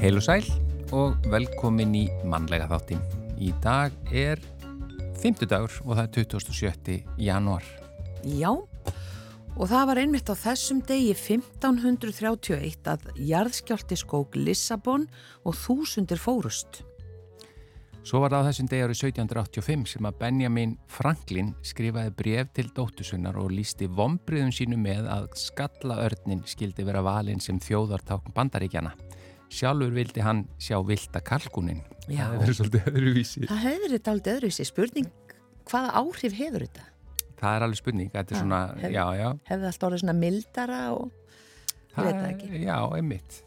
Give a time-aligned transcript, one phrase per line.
[0.00, 0.46] Heil og sæl
[0.96, 3.02] og velkomin í mannlega þáttin.
[3.36, 4.40] Í dag er
[5.20, 6.94] 50 dagur og það er 27.
[7.20, 7.66] januar.
[8.24, 15.04] Já, og það var einmitt á þessum degi 1531 að jarðskjálti skók Lissabon
[15.44, 16.80] og þúsundir fórust.
[18.00, 22.70] Svo var það á þessum degi árið 1785 sem að Benjamin Franklin skrifaði bref til
[22.72, 28.96] dóttusunnar og lísti vombriðum sínu með að skallaörnin skildi vera valinn sem þjóðartákn bandaríkjana.
[29.50, 31.82] Sjálfur vildi hann sjá vilda kalkunin.
[32.06, 32.26] Já.
[32.30, 33.44] Það er svolítið öðruvísi.
[33.50, 34.66] Það hefur þetta aldrei öðruvísi.
[34.68, 35.08] Spurning,
[35.70, 36.86] hvaða áhrif hefur þetta?
[37.40, 38.10] Það er alveg spurning.
[38.14, 39.28] Þetta er svona, hef- já, já.
[39.50, 41.16] Hefur það alltaf orðið svona mildara og...
[41.90, 42.50] Ég veit það ekki.
[42.62, 43.40] Já, einmitt.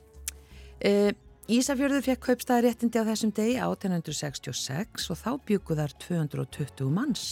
[0.84, 1.12] Uh,
[1.54, 7.26] Ísafjörður fekk kaupstæðaréttindi á þessum degi 1866 og þá byggu þar 220 manns.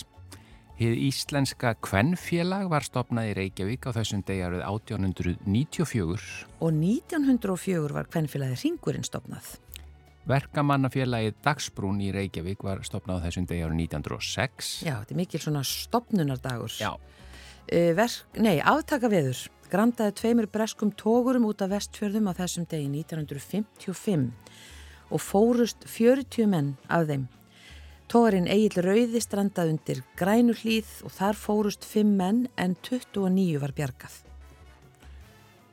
[0.82, 6.30] Hið íslenska kvennfélag var stopnað í Reykjavík á þessum degi árið 1894.
[6.58, 9.60] Og 1904 var kvennfélagi Ringurinn stopnað.
[10.32, 14.72] Verkamannafélagið Dagsbrún í Reykjavík var stopnað á þessum degi árið 1906.
[14.88, 16.74] Já, þetta er mikil svona stopnunardagur.
[16.82, 16.96] Já.
[16.98, 19.44] Uh, verk, nei, aftaka veður.
[19.70, 24.32] Grandaði tveimur breskum tógurum út af vestfjörðum á þessum degi 1955
[25.14, 27.30] og fórust 40 menn af þeim.
[28.12, 33.72] Tógarinn Egil Rauði strandaði undir grænu hlýð og þar fórust 5 menn en 29 var
[33.78, 34.18] bjargað.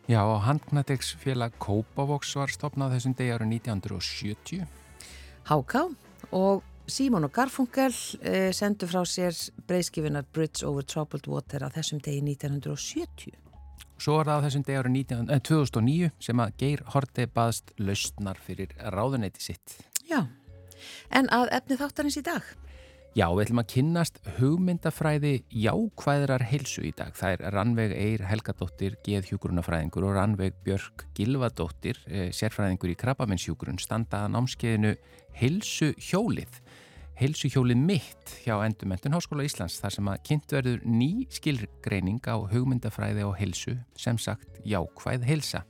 [0.06, 4.62] Já, og Handknategsfélag Kópavoks var stopnað þessum degi árið 1970.
[5.50, 5.82] Háká
[6.30, 7.90] og Símon og Garfunkel
[8.22, 9.34] eh, sendu frá sér
[9.66, 13.34] breyskifinar Bridge over Troubled Water á þessum degi 1970.
[13.98, 18.78] Svo var það á þessum 19, eh, 2009 sem að Geir Horti baðst lausnar fyrir
[18.78, 19.80] ráðuneyti sitt.
[20.06, 20.22] Já,
[21.10, 22.42] en að efni þáttarins í dag.
[23.16, 27.14] Já, við ætlum að kynnast hugmyndafræði jákvæðrar heilsu í dag.
[27.16, 34.28] Það er Rannveig Eir Helgadóttir, geðhjúgrunafræðingur og Rannveig Björk Gilvadóttir, eh, sérfræðingur í krabbamennshjúgrun, standaða
[34.30, 34.94] námskeiðinu
[35.40, 36.60] Heilsu hjólið.
[37.18, 42.38] Heilsu hjólið mitt hjá Endurmentun Háskóla Íslands þar sem að kynnt verður ný skilgreining á
[42.38, 45.64] hugmyndafræði og heilsu, sem sagt jákvæð heilsa.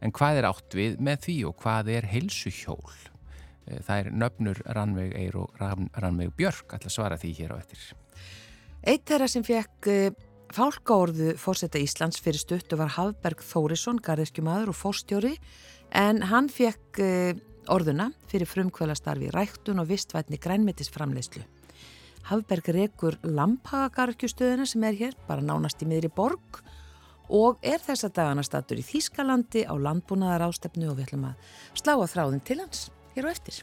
[0.00, 2.94] En hvað er átt við með því og hvað er heilsuhjól?
[2.94, 3.17] Eh,
[3.68, 7.82] Það er nöfnur Rannveig Eir og Rannveig Björk að svara því hér á eftir.
[8.88, 10.08] Eitt þeirra sem fekk uh,
[10.54, 15.34] fálkaorðu fórseta Íslands fyrir stuttu var Hafberg Þórisson, garðirkjumadur og fórstjóri,
[15.92, 17.32] en hann fekk uh,
[17.68, 21.44] orðuna fyrir frumkvölastarfi ræktun og vistvætni grænmetisframleyslu.
[22.28, 26.62] Hafberg rekur Lampagagarðirkjustöðina sem er hér, bara nánast í miðri borg
[27.28, 31.94] og er þessa dagana statur í Þýskalandi á landbúnaðar ástefnu og við ætlum að slá
[31.96, 32.86] að þráðin til hans
[33.18, 33.62] hér á eftir.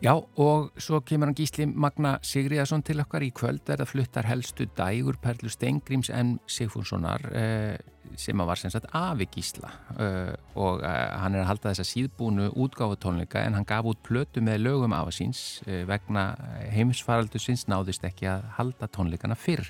[0.00, 3.20] Já, og svo kemur hann Gísli Magna Sigriðarsson til okkar.
[3.20, 7.76] Í kvöld er að fluttar helstu dægur Perlu Stengrims en Sigfúnssonar eh,
[8.16, 9.70] sem að var sem sagt afi Gísla.
[10.00, 14.40] Eh, og eh, hann er að halda þessa síðbúnu útgáfutónleika en hann gaf út plötu
[14.44, 16.30] með lögum afa síns eh, vegna
[16.72, 19.68] heimisfaraldu síns náðist ekki að halda tónleikana fyrr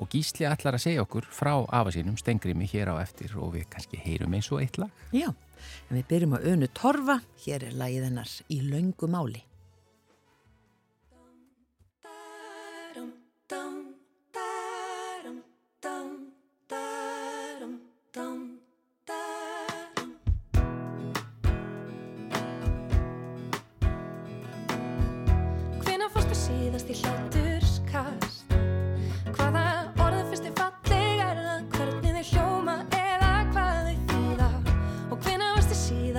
[0.00, 3.68] og Gísli ætlar að segja okkur frá afa sínum Stengrimi hér á eftir og við
[3.72, 4.90] kannski heyrum eins og eitt lag.
[5.12, 5.28] Já,
[5.90, 9.44] en við byrjum að önu torfa, hér er lagið hennar í löngu máli.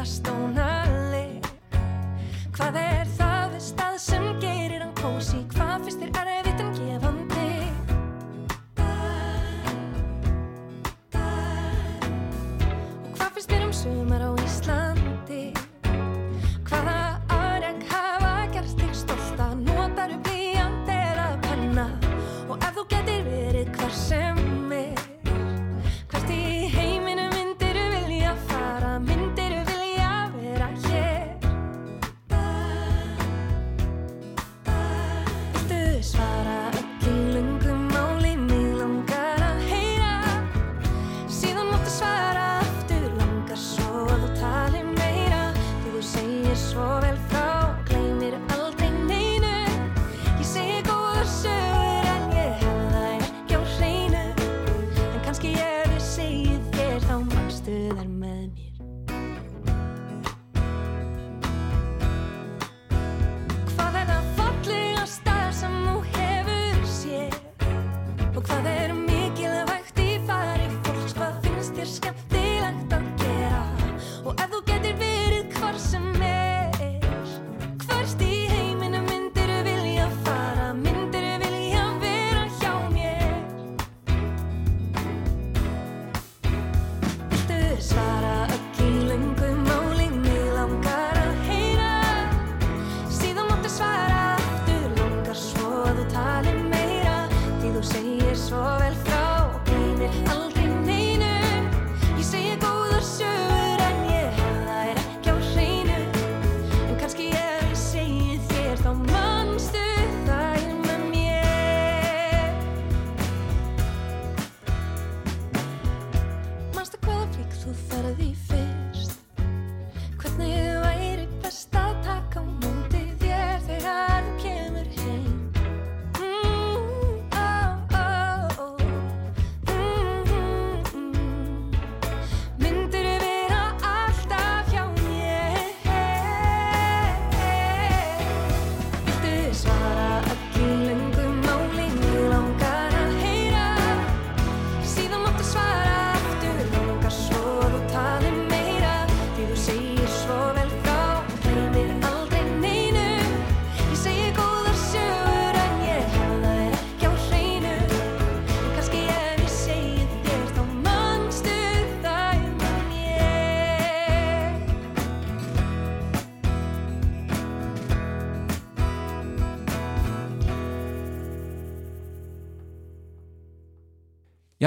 [0.05, 0.72] stone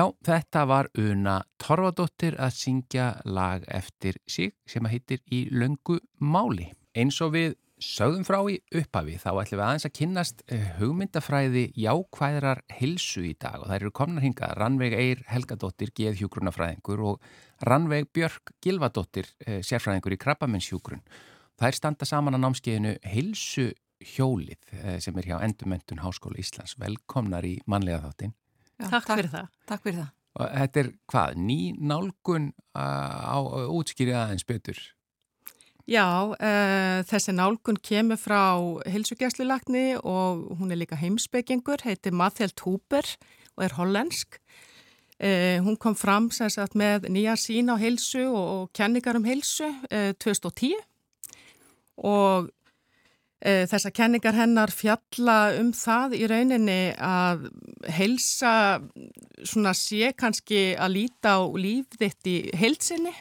[0.06, 5.98] Já, þetta var Una Torfadóttir að syngja lag eftir sig sem að heitir Í löngu
[6.22, 6.68] máli.
[6.94, 11.64] Eins og við sögðum frá í upphafi þá ætlum við aðeins að kynnast eh, hugmyndafræði
[11.74, 17.28] jákvæðrar hilsu í dag og það eru komnar hingað Rannveig Eir Helgadóttir, geðhjúgrunafræðingur og
[17.66, 21.02] Rannveig Björk Gilvadóttir, eh, sérfræðingur í krabbamennsjúgrun.
[21.58, 23.72] Það er standa saman á námskeiðinu Hilsu
[24.14, 26.78] hjólið eh, sem er hjá Endurmentun Háskóla Íslands.
[26.78, 28.36] Velkomnar í manlega þáttin.
[28.76, 29.48] Já, Takk fyrir það.
[29.70, 30.12] Takk fyrir það.
[30.36, 33.38] Og þetta er hvað, ný nálgun á
[33.72, 34.80] útskýrið aðeins betur?
[35.86, 38.58] Já, uh, þessi nálgun kemur frá
[38.90, 43.06] hilsugjæslilagni og hún er líka heimsbyggingur, heitir Matheld Huber
[43.54, 44.40] og er hollensk.
[45.16, 49.24] Uh, hún kom fram sem sagt með nýja sín á hilsu og, og kenningar um
[49.24, 50.74] hilsu uh, 2010
[52.04, 52.50] og
[53.40, 57.48] þessar kenningar hennar fjalla um það í rauninni að
[57.98, 58.52] heilsa
[59.44, 63.12] svona sé kannski að líta á líf þitt í heilsinni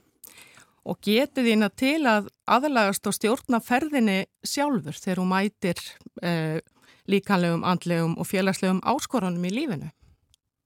[0.86, 5.82] og getur þína til að aðlagast og stjórna ferðinni sjálfur þegar hún mætir
[6.22, 6.60] eh,
[7.10, 9.90] líkanlegum, andlegum og félagslegum áskorunum í lífinu.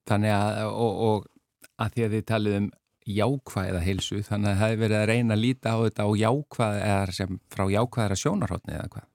[0.10, 2.69] Þannig að, og, og að því að þið talið um
[3.10, 6.81] jákvæða heilsu, þannig að það hefur verið að reyna að líta á þetta á jákvæða
[6.90, 9.07] eða sem frá jákvæðara sjónarhóttni eða hvað?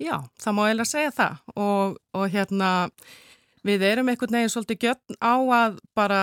[0.00, 1.40] Já, það má eiginlega segja það.
[1.60, 2.70] Og, og hérna
[3.66, 6.22] við erum einhvern veginn svolítið gjötn á að bara,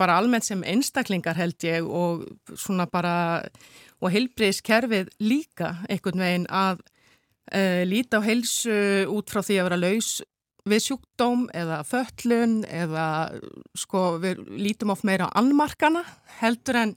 [0.00, 3.14] bara almennt sem einstaklingar held ég og svona bara
[4.02, 6.82] og heilbriðskerfið líka einhvern veginn að
[7.54, 8.76] uh, líta á heilsu
[9.12, 10.12] út frá því að vera laus
[10.68, 13.06] við sjúkdóm eða föllun eða
[13.78, 16.04] sko við lítum oft meira á annmarkana
[16.42, 16.96] heldur en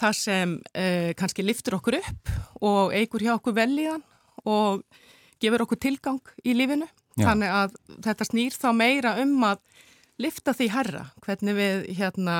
[0.00, 4.04] það sem uh, kannski liftur okkur upp og eigur hjá okkur velíðan
[4.44, 4.84] og
[5.40, 6.88] gefur okkur tilgang í lífinu.
[7.18, 7.26] Já.
[7.30, 9.62] Þannig að þetta snýr þá meira um að
[10.20, 12.36] lifta því herra, hvernig við hérna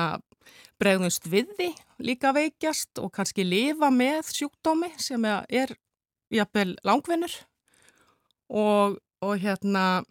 [0.81, 1.69] bregðumst við því
[2.01, 5.75] líka veikjast og kannski lifa með sjúkdómi sem er
[6.33, 7.33] jafnvel langvinnur
[8.49, 10.01] og, og hérna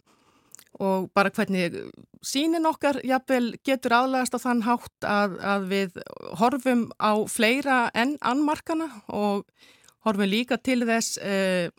[0.81, 1.75] og bara hvernig
[2.25, 6.01] sínin okkar jafnvel getur aðlægast á þann hátt að, að við
[6.39, 9.43] horfum á fleira enn annmarkana og
[10.05, 11.69] horfum líka til þess eh,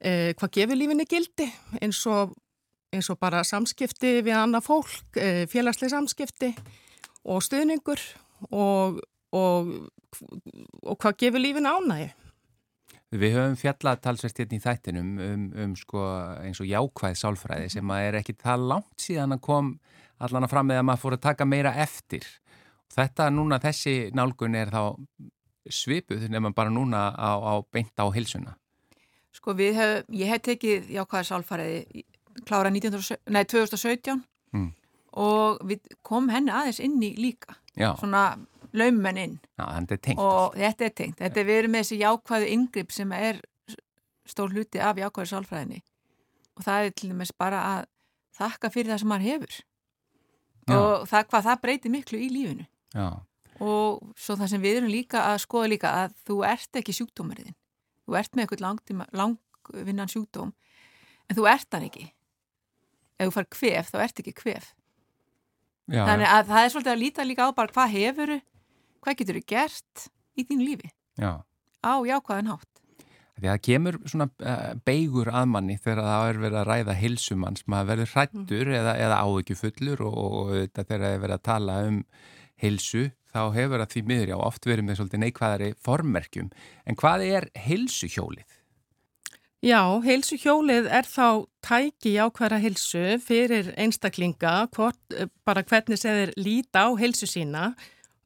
[0.00, 1.48] eh, hvað gefur lífinni gildi
[1.80, 2.34] eins og,
[2.94, 6.52] eins og bara samskipti við annað fólk, eh, félagslega samskipti
[7.26, 8.02] og stuðningur
[8.50, 9.00] og,
[9.34, 9.74] og,
[10.82, 12.12] og hvað gefur lífinni ánægi.
[13.16, 16.02] Við höfum fjallað talsvert hérna í þættinum um, um sko
[16.42, 19.70] eins og jákvæð sálfræði sem að er ekki það langt síðan að kom
[20.18, 22.26] allan að fram með að maður fór að taka meira eftir.
[22.96, 24.82] Þetta núna, þessi nálgun er þá
[25.70, 28.56] svipuð nema bara núna á, á beint á hilsuna.
[29.46, 32.00] Sko við hef, ég hef tekið jákvæða sálfæriði
[32.48, 34.24] klára 19, nei, 2017
[34.54, 34.72] Mm.
[35.14, 38.38] og við kom henni aðeins inn í líka, Já, svona
[38.72, 39.34] laumenn inn.
[39.58, 40.18] Já þetta er tengt.
[40.18, 41.16] og þetta er tengt.
[41.18, 43.40] Þetta er erum með þessi jákvæðu yngripp sem er
[44.26, 45.82] stór hluti af jákvæðu sálfræðinni.
[46.56, 47.86] Og það er til dæmis bara að
[48.38, 49.54] þakka fyrir það sem maður hefur.
[50.66, 50.74] Já.
[50.78, 52.66] og það, hvað það breytir miklu í lífinu.
[52.94, 53.08] Já,
[53.60, 57.54] og svo það sem við erum líka að skoða líka að þú ert ekki sjúkdómariðin
[58.06, 60.52] þú ert með eitthvað langvinnan sjúkdóm
[61.26, 62.10] en þú ert hann ekki.
[63.16, 64.72] Ef þú far kvef, þá ert ekki kvef.
[65.86, 68.38] Já, þannig að það er svolítið að líta líka á bara hvað hefuru
[69.06, 70.90] hvað getur þú gert í þínu lífi?
[71.16, 71.46] Já.
[71.86, 72.72] á jákvæðan hátt.
[73.36, 76.94] Því að það kemur svona uh, beigur að manni þegar það er verið að ræða
[76.96, 81.44] hilsumanns, maður verður hrættur eða, eða áðugjufulur og, og þetta þegar það er verið að
[81.50, 81.98] tala um
[82.64, 83.02] hilsu,
[83.36, 86.52] þá hefur það því miður já oft verið með svolítið neikvæðari formerkjum.
[86.88, 88.46] En hvað er hilsuhjólið?
[89.64, 95.00] Já, heilsuhjólið er þá tæki jákværa heilsu fyrir einstaklinga, hvort,
[95.48, 97.70] bara hvernig þeir líta á heilsu sína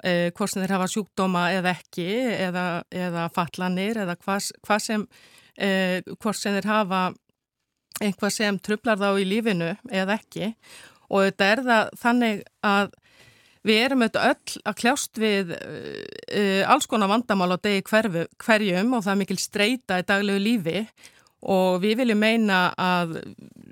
[0.05, 2.09] eh, hvort sem þeir hafa sjúkdóma eða ekki
[2.49, 5.07] eða, eða fallanir eða hvað, hvað sem
[5.57, 7.02] eh, hvort sem þeir hafa
[8.00, 10.55] einhvað sem trublar þá í lífinu eða ekki
[11.11, 12.93] og þetta er það þannig að
[13.67, 18.95] Við erum auðvitað öll að kljást við uh, alls konar vandamál á degi hverfu, hverjum
[18.97, 20.85] og það er mikil streyta í daglegu lífi.
[21.50, 23.19] Og við viljum meina að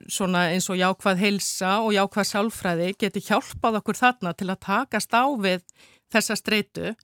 [0.08, 5.12] svona eins og jákvæð heilsa og jákvæð sálfræði geti hjálpað okkur þarna til að takast
[5.12, 5.64] á við
[6.12, 6.94] þessa streytu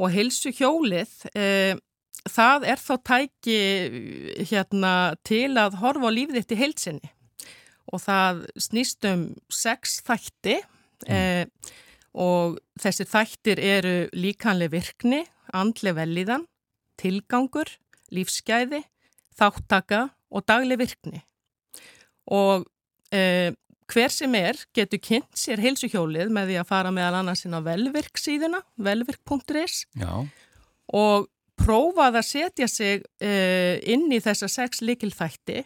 [0.00, 1.74] og heilsu hjólið, uh,
[2.30, 3.60] það er þá tæki
[4.50, 4.94] hérna
[5.26, 7.12] til að horfa á lífið þetta í heilsinni
[7.90, 11.14] og það snýst um sex þætti mm.
[11.14, 11.78] uh,
[12.14, 15.22] og þessi þættir eru líkanlega virkni,
[15.54, 16.46] andlega velíðan,
[17.00, 17.70] tilgangur,
[18.14, 18.82] lífsgæði,
[19.38, 21.22] þáttaka og dagleg virkni.
[22.30, 22.66] Og
[23.14, 23.54] eh,
[23.90, 27.60] hver sem er getur kynnt sér heilsuhjólið með því að fara meðal annars inn á
[27.64, 29.84] velvirk síðuna, velvirk.is
[30.94, 35.62] og prófað að setja sig eh, inn í þessa sex likilþætti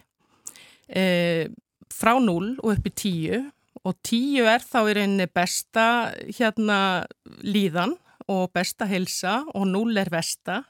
[0.89, 1.45] eh,
[1.93, 3.45] frá 0 og upp í 10
[3.85, 5.87] og tíu er þá í rauninni besta
[6.25, 6.79] hérna
[7.45, 7.95] líðan
[8.31, 10.63] og besta helsa og núl er vesta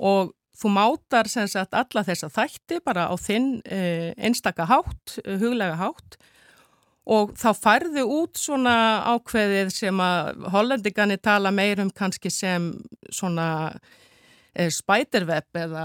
[0.00, 5.78] og þú mátar sem sagt alla þessa þætti bara á þinn eh, einstaka hátt, huglega
[5.80, 6.18] hátt.
[7.10, 8.74] Og þá færðu út svona
[9.14, 12.70] ákveðið sem að hollendingani tala meir um kannski sem
[13.08, 13.72] svona
[14.74, 15.84] spiderweb eða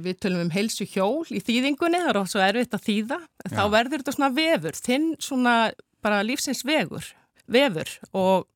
[0.00, 3.52] við tölum um heilsu hjól í þýðingunni, það er svo erfitt að þýða, Já.
[3.56, 5.54] þá verður þetta svona vefur, þinn svona
[6.00, 7.10] bara lífsins vegur,
[7.50, 8.46] vefur og,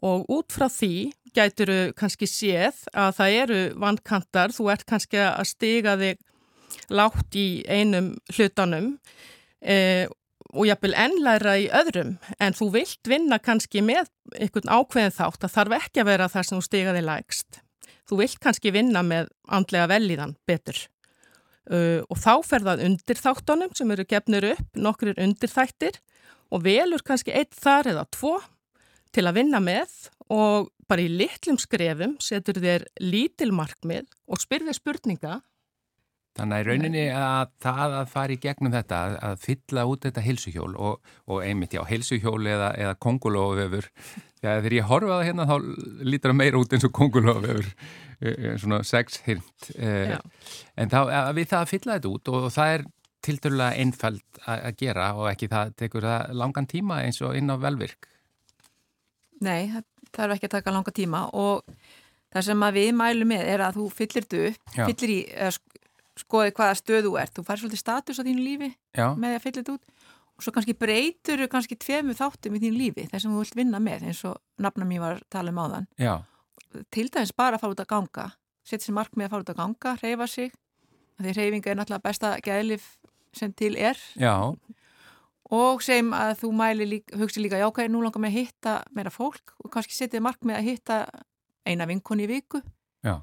[0.00, 5.50] og út frá því gæturu kannski séð að það eru vankantar, þú ert kannski að
[5.50, 6.22] stiga þig
[6.92, 8.94] látt í einum hlutanum
[9.60, 10.06] e,
[10.56, 14.08] og jafnvel ennlæra í öðrum en þú vilt vinna kannski með
[14.38, 17.60] einhvern ákveðin þátt að þarf ekki að vera það sem þú stiga þig lægst.
[18.06, 20.78] Þú vilt kannski vinna með andlega velíðan betur
[21.70, 25.98] uh, og þá fer það undir þáttunum sem eru gefnur upp, nokkur undir þættir
[26.54, 28.36] og velur kannski eitt þar eða tvo
[29.14, 29.90] til að vinna með
[30.32, 35.40] og bara í litlum skrefum setur þér lítil markmið og spyrðir spurninga.
[36.36, 40.24] Þannig að í rauninni að það að fara í gegnum þetta, að fylla út þetta
[40.24, 43.88] hilsuhjól og, og einmitt já, hilsuhjól eða, eða kongulóföfur,
[44.42, 45.54] þegar ég horfa það hérna þá
[46.12, 47.70] lítur það meira út eins og kongulóföfur,
[48.20, 50.12] e, e, svona sex hirnt, eh,
[50.76, 51.00] en þá
[51.38, 52.86] við það að fylla þetta út og það er
[53.26, 57.56] tildurlega einfæld að gera og ekki það tekur það langan tíma eins og inn á
[57.58, 58.10] velvirk?
[59.44, 61.64] Nei, það þarf ekki að taka langa tíma og
[62.32, 64.42] það sem við mælum með er að þú fyllir du,
[64.74, 65.18] fyllir í
[66.20, 69.06] skoði hvaða stöð þú ert, þú fær svolítið status á þínu lífi Já.
[69.14, 69.84] með því að fyllir þú út
[70.36, 73.58] og svo kannski breytur þú kannski tveimu þáttum í þínu lífi, þess að þú vilt
[73.60, 76.14] vinna með eins og nafna mér var að tala um áðan Já.
[76.92, 78.26] til dæmis bara að fara út að ganga
[78.66, 80.56] setja sér mark með að fara út að ganga, reyfa sig
[81.20, 82.88] því reyfinga er náttúrulega besta gæðlif
[83.36, 84.34] sem til er Já.
[85.52, 88.76] og sem að þú mæli lík, hugsi líka já, ok, nú langar mér að hitta
[88.96, 90.98] meira fólk og kannski setja mark með að hitta
[91.66, 92.60] eina vinkonni í viku
[93.06, 93.20] Já.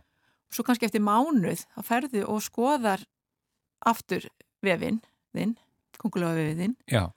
[0.53, 3.03] Svo kannski eftir mánuð að ferðu og skoðar
[3.89, 4.29] aftur
[4.63, 5.01] vefinn
[5.33, 5.57] þinn,
[6.00, 7.10] kongulega vefinn þinn.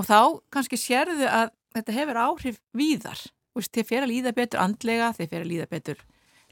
[0.00, 0.20] Og þá
[0.54, 3.20] kannski sérðu að þetta hefur áhrif víðar.
[3.60, 6.04] Þið fer að líða betur andlega þið fer að líða betur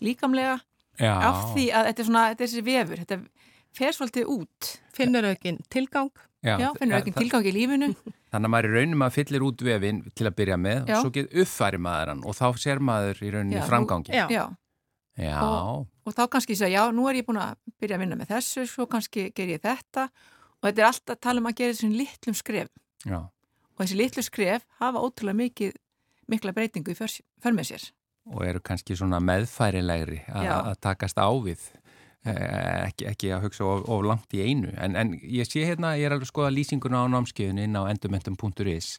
[0.05, 0.59] líkamlega.
[0.99, 1.13] Já.
[1.23, 3.19] af því að þetta er svona, þetta er þessi vefur þetta
[3.79, 4.71] fer svolítið út.
[4.97, 6.11] Finnur aukinn tilgang.
[6.43, 7.91] Já, já finnur aukinn tilgang í lífinu.
[8.33, 10.97] Þannig að maður í rauninu maður fyllir út vefin til að byrja með já.
[10.97, 14.27] og svo get uppfæri maður hann og þá ser maður í rauninu framgangi já,
[15.17, 15.39] já.
[15.47, 18.33] Og, og þá kannski segja, já, nú er ég búin að byrja að vinna með
[18.35, 20.09] þessu, svo kannski ger ég þetta.
[20.59, 22.73] Og þetta er alltaf að tala um að gera þessum litlum skref.
[23.09, 25.77] Og þessi litlu skref hafa ótrúlega mikið
[26.29, 27.85] mikla breytingu í för, för með sér.
[28.29, 31.63] Og eru kannski svona meðfærilegri að takast á við
[32.27, 34.73] Eh, ekki, ekki að hugsa of, of langt í einu.
[34.83, 37.87] En, en ég sé hérna, ég er alveg að skoða lýsinguna á námskeiðinu inn á
[37.89, 38.97] endumentum.is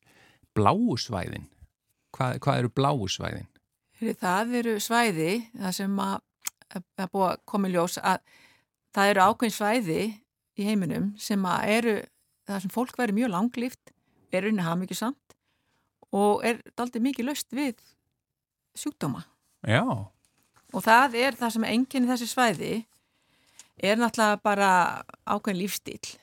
[0.56, 1.50] bláusvæðin
[2.16, 3.50] hvað, hvað eru bláusvæðin?
[4.00, 6.16] Það eru svæði það sem að,
[6.76, 8.22] að búa komið ljós að
[8.96, 10.02] það eru ákveðin svæði
[10.60, 11.96] í heiminum sem að eru
[12.50, 13.94] það sem fólk verður mjög langlýft
[14.36, 15.36] er unni haf mikið samt
[16.16, 17.78] og er aldrei mikið löst við
[18.78, 19.26] sjúkdóma.
[19.68, 19.84] Já.
[20.74, 22.74] Og það er það sem enginn þessi svæði
[23.80, 24.70] er náttúrulega bara
[25.26, 26.16] ákveðin lífstíl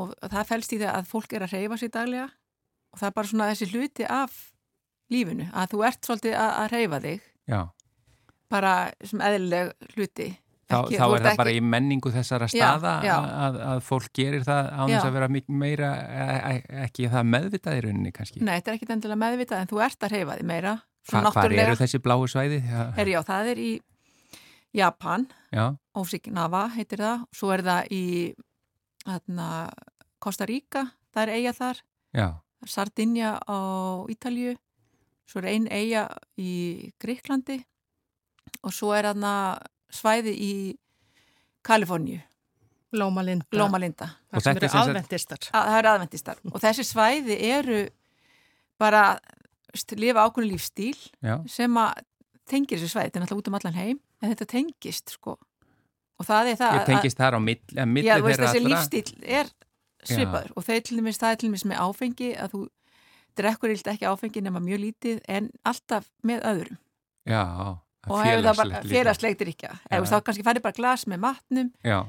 [0.00, 2.28] og það fælst í það að fólk er að reyfa sér daglega
[2.92, 4.40] og það er bara svona þessi hluti af
[5.12, 7.24] lífinu, að þú ert svolítið að, að reyfa þig.
[7.50, 7.60] Já.
[8.52, 10.30] Bara sem eðlileg hluti
[10.72, 11.40] Þá, ekki, þá er það ekki...
[11.42, 13.16] bara í menningu þessara staða já, já.
[13.44, 15.28] Að, að fólk gerir það á þess að vera
[15.62, 16.54] meira e, e,
[16.86, 18.40] ekki það meðvitað í rauninni kannski.
[18.40, 20.74] Nei, þetta er ekki endilega meðvitað en þú ert að reyfa þig meira
[21.10, 22.60] Hva, Hvað eru þessi bláu svæði?
[22.70, 23.72] Er, já, það er í
[24.78, 25.26] Japan,
[25.98, 28.04] Ósíknafa heitir það, svo er það í
[29.08, 29.48] hérna,
[30.22, 31.82] Costa Rica, það er eiga þar,
[32.14, 32.28] já.
[32.70, 33.58] Sardinia á
[34.14, 34.54] Ítalju,
[35.26, 36.06] svo er einn eiga
[36.38, 36.54] í
[37.02, 37.58] Gríklandi
[38.62, 39.32] og svo er hérna
[39.92, 40.52] svæði í
[41.66, 42.20] Kaliforníu.
[42.92, 43.46] Lóma Linda.
[43.56, 44.10] Lóma Linda.
[44.32, 45.46] Það sem eru aðventistar.
[45.48, 47.78] Að, það eru aðventistar og þessi svæði eru
[48.80, 49.04] bara
[49.96, 51.38] lifa ákveðinu lífstíl Já.
[51.48, 52.02] sem að
[52.50, 55.36] tengir þessu svæði, þetta er náttúrulega út um allan heim en þetta tengist sko
[56.20, 59.50] og það er það Ég tengist þar á milli mill, Já, veist, þessi lífstíl er
[60.02, 60.54] svipaður Já.
[60.56, 62.62] og það er til dæmis, það er til dæmis með áfengi að þú
[63.40, 66.80] drekkur ílt ekki áfengi nema mjög lítið en alltaf með öðrum
[67.30, 67.44] Já,
[68.08, 72.00] og hefur það bara félagsleiktir ekki eða þá kannski færi bara glas með matnum Já.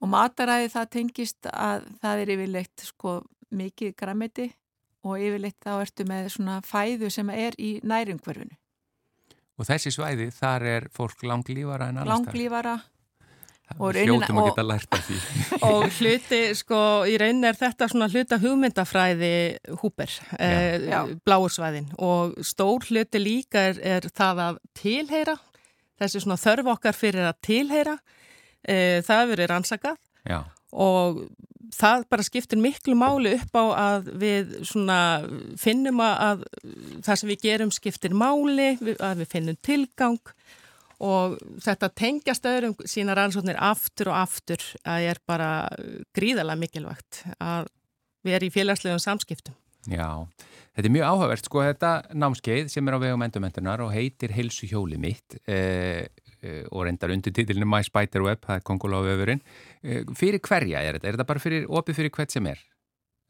[0.00, 3.20] og mataræði það tengist að það er yfirleitt sko
[3.50, 4.48] mikið grammiti
[5.06, 8.56] og yfirleitt þá ertu með svona fæðu sem er í nærumhverfunu.
[9.60, 12.88] Og þessi svæði, þar er fólk langlýfara en allast?
[13.78, 14.04] Langlýfara.
[14.06, 15.18] Hljóttum að geta lært af því.
[15.70, 19.32] og hluti, sko, í raunin er þetta svona hluta hugmyndafræði
[19.82, 20.88] húper, eh,
[21.26, 25.36] bláursvæðin og stór hluti líka er, er það að tilheyra,
[26.00, 27.98] þessi svona þörf okkar fyrir að tilheyra,
[28.64, 30.40] eh, það hefur verið rannsakað Já.
[30.72, 31.22] og
[31.76, 34.56] það bara skiptir miklu máli upp á að við
[35.60, 36.44] finnum að
[37.06, 40.20] það sem við gerum skiptir máli, að við finnum tilgang
[41.00, 45.50] og þetta tengjast öðrum sína rannsóknir aftur og aftur að er bara
[46.16, 47.70] gríðalega mikilvægt að
[48.28, 49.56] erum í félagslegum samskiptum.
[49.88, 50.28] Já,
[50.76, 54.68] þetta er mjög áhugavert sko þetta námskeið sem er á vegum endumentunar og heitir Hilsu
[54.68, 56.04] hjóli mitt eh,
[56.40, 59.42] Eh, og reyndar undir títilinu My Spider Web, það er konguláföfurinn.
[59.84, 61.08] Eh, fyrir hverja er þetta?
[61.08, 62.60] Er þetta bara fyrir, opið fyrir hvert sem er?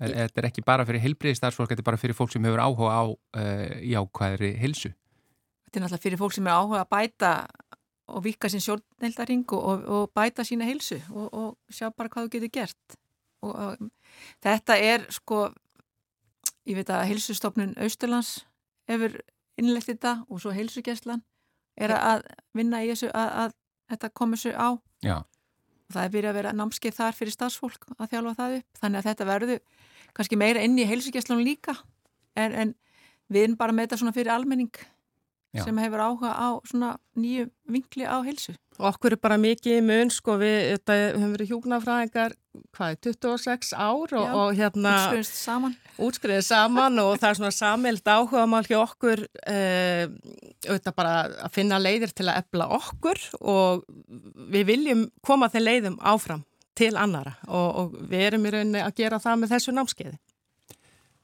[0.01, 3.05] þetta er ekki bara fyrir heilbriðistarsfólk, þetta er bara fyrir fólk sem hefur áhuga á
[3.05, 4.89] uh, jákvæðri hilsu?
[5.71, 7.33] Þetta er náttúrulega fyrir fólk sem hefur áhuga að bæta
[8.11, 12.33] og vika sín sjálfneldaring og, og bæta sína hilsu og, og sjá bara hvað þú
[12.33, 12.97] getur gert.
[13.47, 13.91] Og, og,
[14.43, 15.45] þetta er sko,
[16.67, 18.41] ég veit að hilsustofnun Austurlands
[18.91, 19.15] hefur
[19.61, 21.23] innlegt þetta og svo hilsugjæslan
[21.79, 23.57] er að vinna í þessu að, að
[23.93, 24.69] þetta komur sér á.
[25.07, 25.17] Já.
[25.91, 28.81] það er byrjað að vera námskeið þar fyrir stafsfólk að þjálfa það upp.
[28.83, 29.61] Þannig að þetta verður
[30.19, 31.79] kannski meira inn í heilsugjastlunum líka.
[32.35, 32.75] En, en
[33.31, 34.83] við erum bara með þetta svona fyrir almenning
[35.51, 35.65] Já.
[35.67, 38.55] sem hefur áhuga á svona nýju vinkli á heilsu.
[38.79, 42.37] Og okkur er bara mikið í mun, sko, við höfum verið hjúknarfræðingar,
[42.77, 44.93] hvað er, 26 ár og, Já, og hérna...
[44.95, 45.75] Útskriðist saman.
[46.07, 50.07] Útskriðist saman og það er svona samild áhuga mál hjá okkur, eh,
[50.69, 51.17] auðvitað bara
[51.49, 53.85] að finna leiðir til að ebla okkur og
[54.55, 56.47] við viljum koma þeim leiðum áfram
[56.79, 60.19] til annara og, og við erum í rauninni að gera það með þessu námskeiði.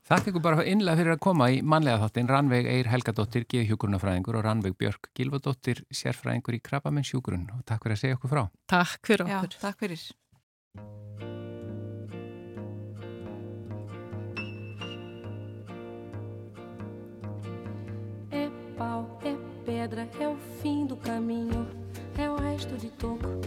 [0.06, 4.44] Þakk ykkur bara innlega fyrir að koma í manlega þáttin Ranveig Eir Helgadóttir, geðhjúgrunafræðingur og
[4.46, 8.42] Ranveig Björk Gilvadóttir, sérfræðingur í Krabbamennsjúgrun og takk fyrir að segja okkur frá.
[8.70, 9.50] Takk fyrir okkur.
[9.50, 10.04] Já, takk fyrir.
[18.30, 18.46] É
[18.78, 19.34] pau, é
[19.66, 21.66] pedra, é o fim do caminho,
[22.14, 23.40] é o resto de toco,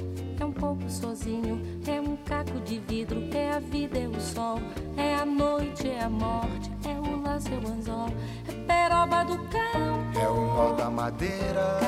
[0.59, 4.59] pouco sozinho, é um caco de vidro, é a vida, é o sol,
[4.97, 8.09] é a noite, é a morte, é o laço, é o anzol,
[8.47, 11.79] é peroba do cão, é o nó da madeira,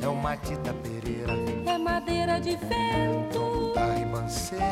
[0.00, 1.34] é o matita pereira,
[1.66, 3.74] é madeira de vento,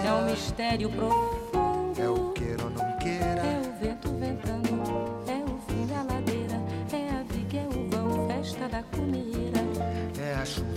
[0.05, 2.71] é um mistério profundo, é o queira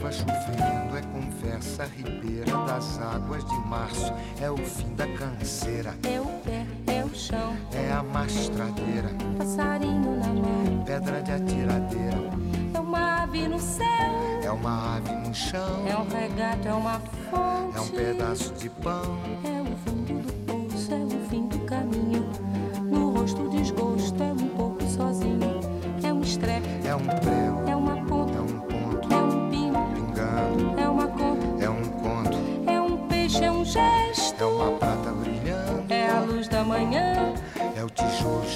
[0.03, 4.11] chuva chovendo, é conversa ribeira das águas de março,
[4.41, 10.17] é o fim da canseira, é o pé, é o chão, é a mastradeira, passarinho
[10.17, 12.17] na mão, pedra de atiradeira,
[12.73, 16.99] é uma ave no céu, é uma ave no chão, é um regato, é uma
[17.29, 19.52] fonte, é um pedaço de pão, é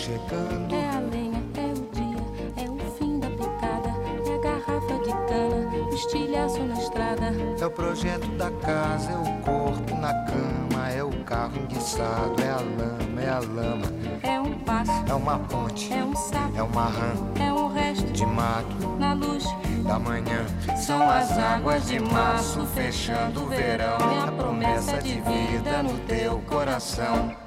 [0.07, 3.89] chegando, é a lenha, é o dia, é o fim da picada,
[4.25, 9.17] é a garrafa de cana, o estilhaço na estrada, é o projeto da casa, é
[9.17, 13.85] o corpo na cama, é o carro enguiçado, é a lama, é a lama,
[14.23, 18.05] é um passo, é uma ponte, é um sapo, é uma rã é um resto
[18.13, 19.43] de mato na luz.
[19.83, 20.45] da manhã.
[20.75, 26.39] São as águas de março fechando o verão, é a promessa de vida no teu
[26.39, 27.46] coração.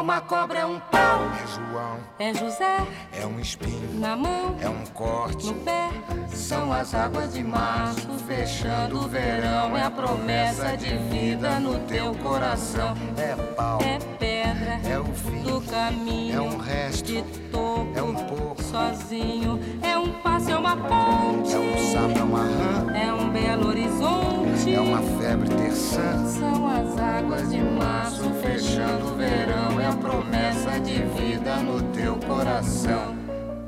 [0.00, 1.20] Uma cobra, é um pau.
[1.42, 3.98] É João, é José, é um espinho.
[3.98, 5.46] Na mão, é um corte.
[5.46, 5.90] No pé.
[6.32, 9.76] São as águas de março, fechando o verão.
[9.76, 12.94] É a promessa de vida no teu coração.
[13.16, 15.42] É pau, é pedra, é o fim.
[15.42, 19.60] do caminho, é um resto, de topo, é um pouco, sozinho.
[19.82, 23.68] É um passo, é uma ponte, é um sapo, é uma rã, é um belo
[23.68, 26.24] horizonte, é uma febre terçã.
[26.26, 29.80] São as águas de março, fechando o verão.
[29.80, 33.16] É a promessa de vida no teu coração.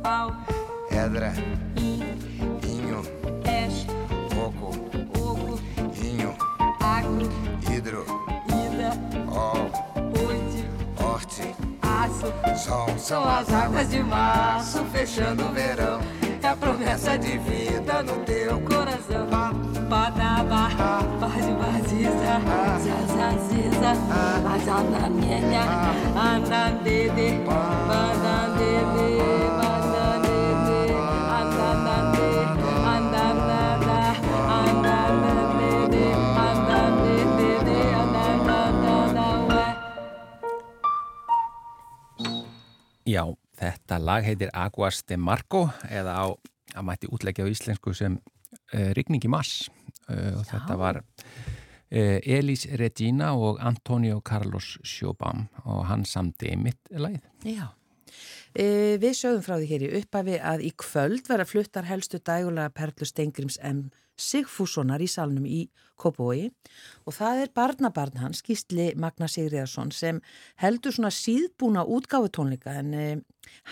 [0.02, 0.32] Pau,
[0.90, 1.32] Edra,
[12.56, 12.86] sol.
[12.98, 16.00] São as águas de março, fechando o verão.
[16.42, 19.28] É a promessa de vida no teu coração.
[19.88, 20.68] Badaba,
[21.20, 22.40] bade baziza,
[22.82, 23.92] zazaziza,
[24.54, 25.62] azananenha,
[26.16, 27.38] anandede,
[27.86, 29.21] banandede,
[43.12, 43.26] Já,
[43.60, 46.26] þetta lag heitir Aguas de Marco eða á,
[46.72, 49.66] að mætti útleggja á íslensku sem uh, Rigning í Mass
[50.08, 56.80] uh, og þetta var uh, Elis Regina og Antonio Carlos Sjóbam og hann samdi mitt
[56.88, 57.24] lagið.
[57.44, 57.72] Já.
[58.52, 63.08] Við sögum frá því hér í upphafi að í kvöld vera fluttar helstu dægulega perlu
[63.08, 63.86] Stengrims M.
[64.18, 65.64] Sigfússonar í salnum í
[66.02, 66.48] Kópói
[67.06, 70.20] og það er barnabarn hans, Gísli Magna Sigriðarsson sem
[70.62, 73.06] heldur svona síðbúna útgáfutónleika en e,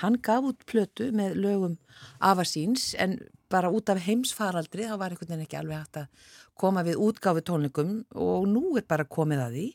[0.03, 1.77] hann gaf út plötu með lögum
[2.19, 3.19] afasíns en
[3.51, 7.95] bara út af heimsfaraldri þá var einhvern veginn ekki alveg hægt að koma við útgáfutónleikum
[8.15, 9.69] og nú er bara komið að því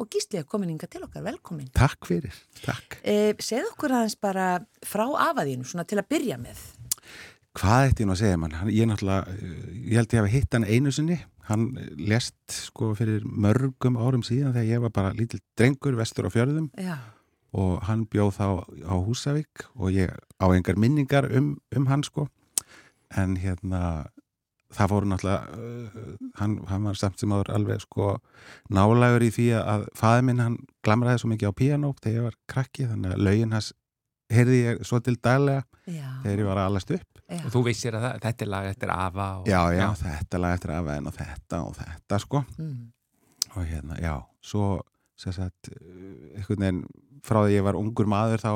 [0.00, 1.68] og Gísli er komin inga til okkar, velkomin.
[1.76, 2.96] Takk fyrir, takk.
[3.04, 4.46] E, segð okkur aðeins bara
[4.88, 6.62] frá afaðinu, svona til að byrja með.
[7.58, 8.54] Hvað ætti ég nú að segja mann?
[8.56, 11.18] Hann, ég náttúrulega, eh, ég held ég að hitt hann einu sinni.
[11.48, 16.30] Hann lest sko fyrir mörgum árum síðan þegar ég var bara lítill drengur vestur á
[16.30, 16.96] fjörðum Já,
[17.52, 18.46] og hann bjóð þá
[18.88, 22.28] á Húsavík og ég á engar minningar um, um hann sko.
[23.10, 24.06] En hérna,
[24.72, 28.16] það fóru náttúrulega, uh, hann, hann var samt sem áður alveg sko
[28.72, 32.38] nálægur í því að faði minn hann glamraði svo mikið á píanó þegar ég var
[32.48, 33.72] krakki þannig að lögin hans
[34.32, 37.11] heyrði ég svo til daglega já, þegar ég var að alast upp.
[37.32, 37.42] Já.
[37.42, 40.56] Og þú vissir að það, þetta er lag eftir Ava og, Já, já, þetta lag
[40.56, 42.42] eftir að veðin og þetta og þetta sko.
[42.58, 42.80] Mm.
[43.52, 44.66] og hérna, já, svo
[45.20, 45.68] sem sagt,
[46.36, 46.82] einhvern veginn
[47.22, 48.52] frá því ég var ungur maður þá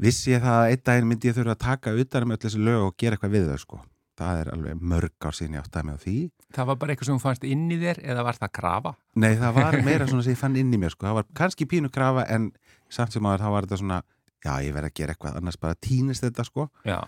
[0.00, 2.60] vissi ég það að einn daginn myndi ég þurfa að taka utan um öll þessi
[2.64, 3.80] lög og gera eitthvað við þau sko.
[4.20, 6.14] Það er alveg mörg ár síðan ég áttaði mig á því.
[6.56, 8.92] Það var bara eitthvað sem þú fannst inn í þér eða var það krafa?
[9.22, 11.06] Nei, það var meira svona sem ég fann inn í mér sko.
[11.06, 12.50] Það var kannski pínu krafa en
[12.92, 14.00] samt sem aður þá var þetta svona
[14.44, 16.66] já, ég verð að gera eitthvað, annars bara týnist þetta sko.
[16.88, 16.98] Já,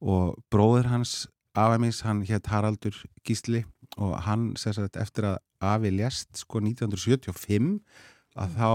[0.00, 1.26] og bróður hans
[1.58, 2.94] afæmis, hann hétt Haraldur
[3.26, 3.64] Gísli
[3.98, 7.78] og hann sagt, eftir að Afi lést sko 1975
[8.38, 8.70] að þá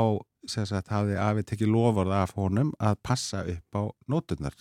[0.51, 4.57] sem sagt, hafði Afi tekið lofurð af honum að passa upp á nóturnar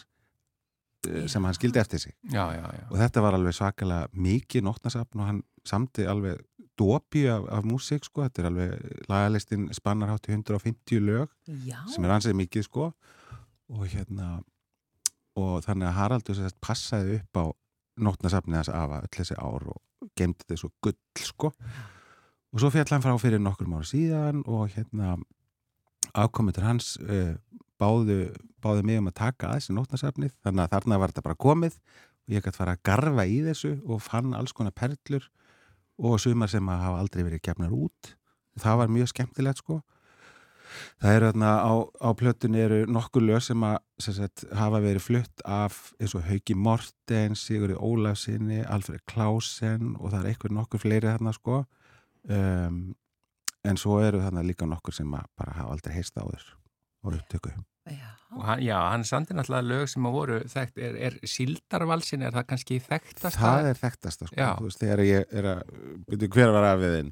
[1.08, 2.14] eh, sem hann skildi eftir sig.
[2.30, 2.84] Já, já, já.
[2.90, 6.38] og þetta var alveg svakalega mikið nótnasafn og hann samti alveg
[6.78, 11.28] dopi af, af músík sko, þetta er alveg lagalistin spannar hátti 150 lög
[11.66, 12.92] Já, sem er ansið mikið sko.
[13.72, 14.38] Og hérna
[15.38, 17.44] og þannig að Haraldur sérst passaði upp á
[18.02, 21.52] nótnasafnið hans afa öll þessi ár og gemdi þessu gull sko.
[22.52, 25.16] Og svo fjall hann frá fyrir nokkur ára síðan og hérna
[26.12, 27.34] afkomendur hans uh,
[27.80, 31.40] báðu, báðu mig um að taka að þessi nótnasafnið þannig að þarna var þetta bara
[31.46, 35.30] komið og ég gæti fara að garfa í þessu og fann alls konar perlur
[36.02, 38.14] og sumar sem að hafa aldrei verið gefnar út.
[38.60, 39.80] Það var mjög skemmtilegt sko
[41.02, 45.04] Það eru þarna á, á plötunni eru nokkur lög sem að sem sagt, hafa verið
[45.04, 50.82] flutt af eins og Hauki Mortens, Sigurði Ólafsinni, Alfred Klausen og það er eitthvað nokkur
[50.82, 51.62] fleiri þarna sko.
[52.30, 52.80] Um,
[53.66, 56.42] en svo eru þarna líka nokkur sem að bara hafa aldrei heist áður
[57.02, 57.54] og upptöku.
[57.90, 58.10] já.
[58.32, 62.32] Og hann, já, hann sandi náttúrulega lög sem að voru þekkt, er, er síldarvalsin, er
[62.32, 63.36] það kannski þekktast?
[63.36, 64.38] Það er þekktasta sko.
[64.38, 64.48] Já.
[64.56, 65.74] Þú veist, þegar ég er að,
[66.08, 67.10] byrju hver var afiðinn?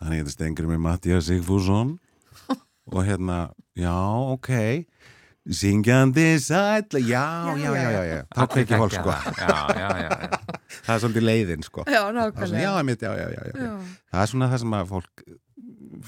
[0.00, 1.98] Hann heitir Stengur með Mattias Sigfússon
[2.92, 3.38] og hérna,
[3.76, 3.94] já,
[4.34, 4.86] ok,
[5.46, 9.10] syngjandi sætla, já, já, já, já, já, þá kveiki fólk sko.
[9.38, 10.38] Já, já, já, já.
[10.86, 11.84] Það er svolítið leiðin sko.
[11.86, 12.78] Já, Það svona, já, nákvæmlega.
[12.78, 13.74] einmitt, já, já, já, já, já.
[14.10, 15.24] Það er svona það sem að fólk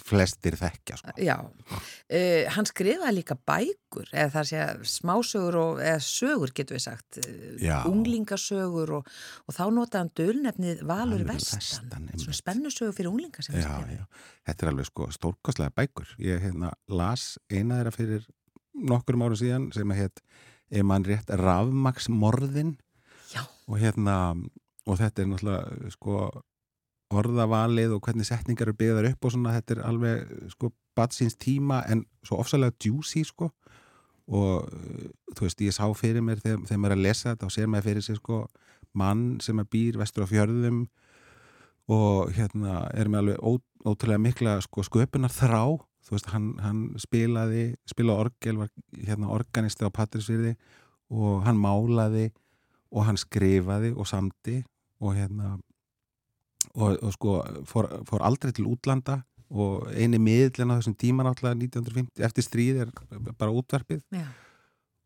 [0.06, 1.14] flestir þekkja sko.
[1.22, 6.84] Já, uh, hann skrifaði líka bækur eða það sé smásögur og, eða sögur getur við
[6.86, 7.20] sagt.
[7.62, 7.76] Já.
[7.88, 9.12] unglingasögur og,
[9.46, 14.00] og þá notaði hann dölnefnið Valur Vestan, Vestan, svona spennusögur fyrir unglinga sem já, skrifaði.
[14.48, 16.14] Þetta er alveg sko stórkostlega bækur.
[16.22, 18.28] Ég hérna, las eina þeirra fyrir
[18.78, 20.22] nokkurum árum síðan sem að hétt
[20.68, 22.76] ef mann rétt rafmaksmorðin
[23.68, 24.14] og hérna
[24.88, 26.20] og þetta er náttúrulega sko
[27.08, 31.82] orðavalið og hvernig setningar eru byggðar upp og svona, þetta er alveg sko batsins tíma
[31.88, 33.50] en svo ofsalega juicy sko.
[34.28, 37.48] Og uh, þú veist, ég sá fyrir mér þegar, þegar maður er að lesa þetta
[37.48, 38.40] og sér maður fyrir sér sko
[38.98, 40.82] mann sem að býr vestur á fjörðum
[41.88, 43.50] og hérna er með alveg ó,
[43.88, 49.84] ótrúlega mikla sko sköpunar þrá þú veist, hann, hann spilaði spilaði orgel, var hérna organisti
[49.84, 50.54] á Patrísfyrði
[51.12, 52.28] og hann málaði
[52.92, 54.62] og hann skrifaði og samdi
[55.04, 55.56] og hérna
[56.74, 57.36] og, og sko
[57.70, 62.82] fór, fór aldrei til útlanda og eini miðlinn á þessum tíma náttúrulega 1950 eftir stríð
[62.84, 62.90] er
[63.38, 64.26] bara útvarpið Já.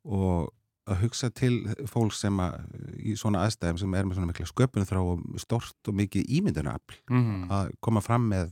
[0.04, 0.50] og
[0.90, 2.56] að hugsa til fólk sem að
[2.98, 6.98] í svona aðstæðum sem er með svona mikla sköpunum þrá og stort og mikið ímyndunafl
[7.06, 7.44] Mm.
[7.54, 8.50] að koma fram með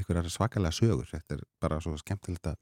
[0.00, 2.56] einhverjar svakalega sögur þetta er bara svo skemmtilegt að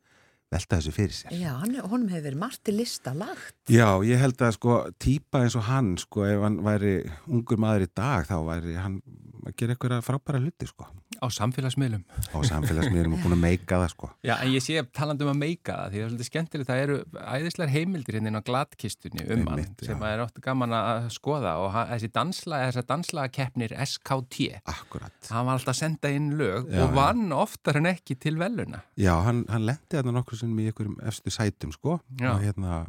[0.51, 3.55] velta þessu fyrir sér Já, hann, honum hefur verið margt í lista lagt.
[3.71, 6.95] Já, ég held að sko típa eins og hann sko ef hann væri
[7.29, 8.99] ungur maður í dag þá væri hann
[9.47, 10.87] að gera einhverja frábæra hluti sko
[11.19, 12.03] Á samfélagsmiðlum.
[12.31, 15.39] á samfélagsmiðlum og búin að meika það sko Já, en ég sé talandi um að
[15.41, 16.99] meika það, því það er svolítið skemmtilegt, það eru
[17.39, 20.11] æðislegar heimildir hérna inn á gladkistunni um hann, Einmitt, sem já.
[20.13, 24.39] er óttu gaman að skoða og hann, þessi dansla, þessar danslagakeppnir SKT,
[24.75, 28.37] Akkurat hann var alltaf að senda inn lög Já, og vann oftar en ekki til
[28.39, 28.85] veluna.
[29.01, 32.31] Já, hann, hann lendi þarna nokkur sem í einhverjum efstu sætum sko Já.
[32.37, 32.85] og hérna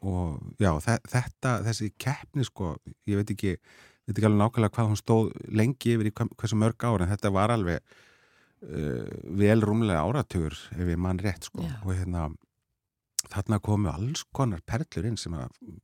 [0.00, 2.70] og já, þe þetta, þessi keppni sko,
[3.10, 3.50] ég veit ekki
[4.10, 7.34] veit ekki alveg nákvæmlega hvað hún stóð lengi yfir í hversu mörg ára, en þetta
[7.34, 11.64] var alveg uh, vel rúmlega áratugur ef ég mann rétt sko.
[11.64, 11.76] Já.
[11.84, 12.30] og hérna
[13.30, 15.34] þarna komu alls konar perlur inn sem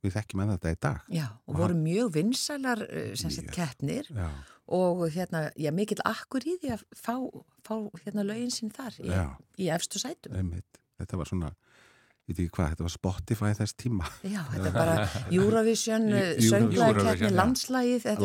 [0.03, 1.09] við þekkjum með þetta í dag.
[1.13, 4.09] Já, og Og voru mjög vinsælar uh, keppnir.
[4.09, 4.29] Já,
[4.67, 7.13] og hérna, já, mikill akkur í því að fá,
[7.63, 9.13] fá hérna lögin sín þar í,
[9.63, 10.35] í efstu sætum.
[10.35, 10.81] einmitt.
[10.97, 11.66] Þetta var svona, ég
[12.27, 17.31] veit ekki hvað, þetta var Spotify þess tíma Já, þetta er bara Eurovision, já.
[17.39, 18.23] landslægið, er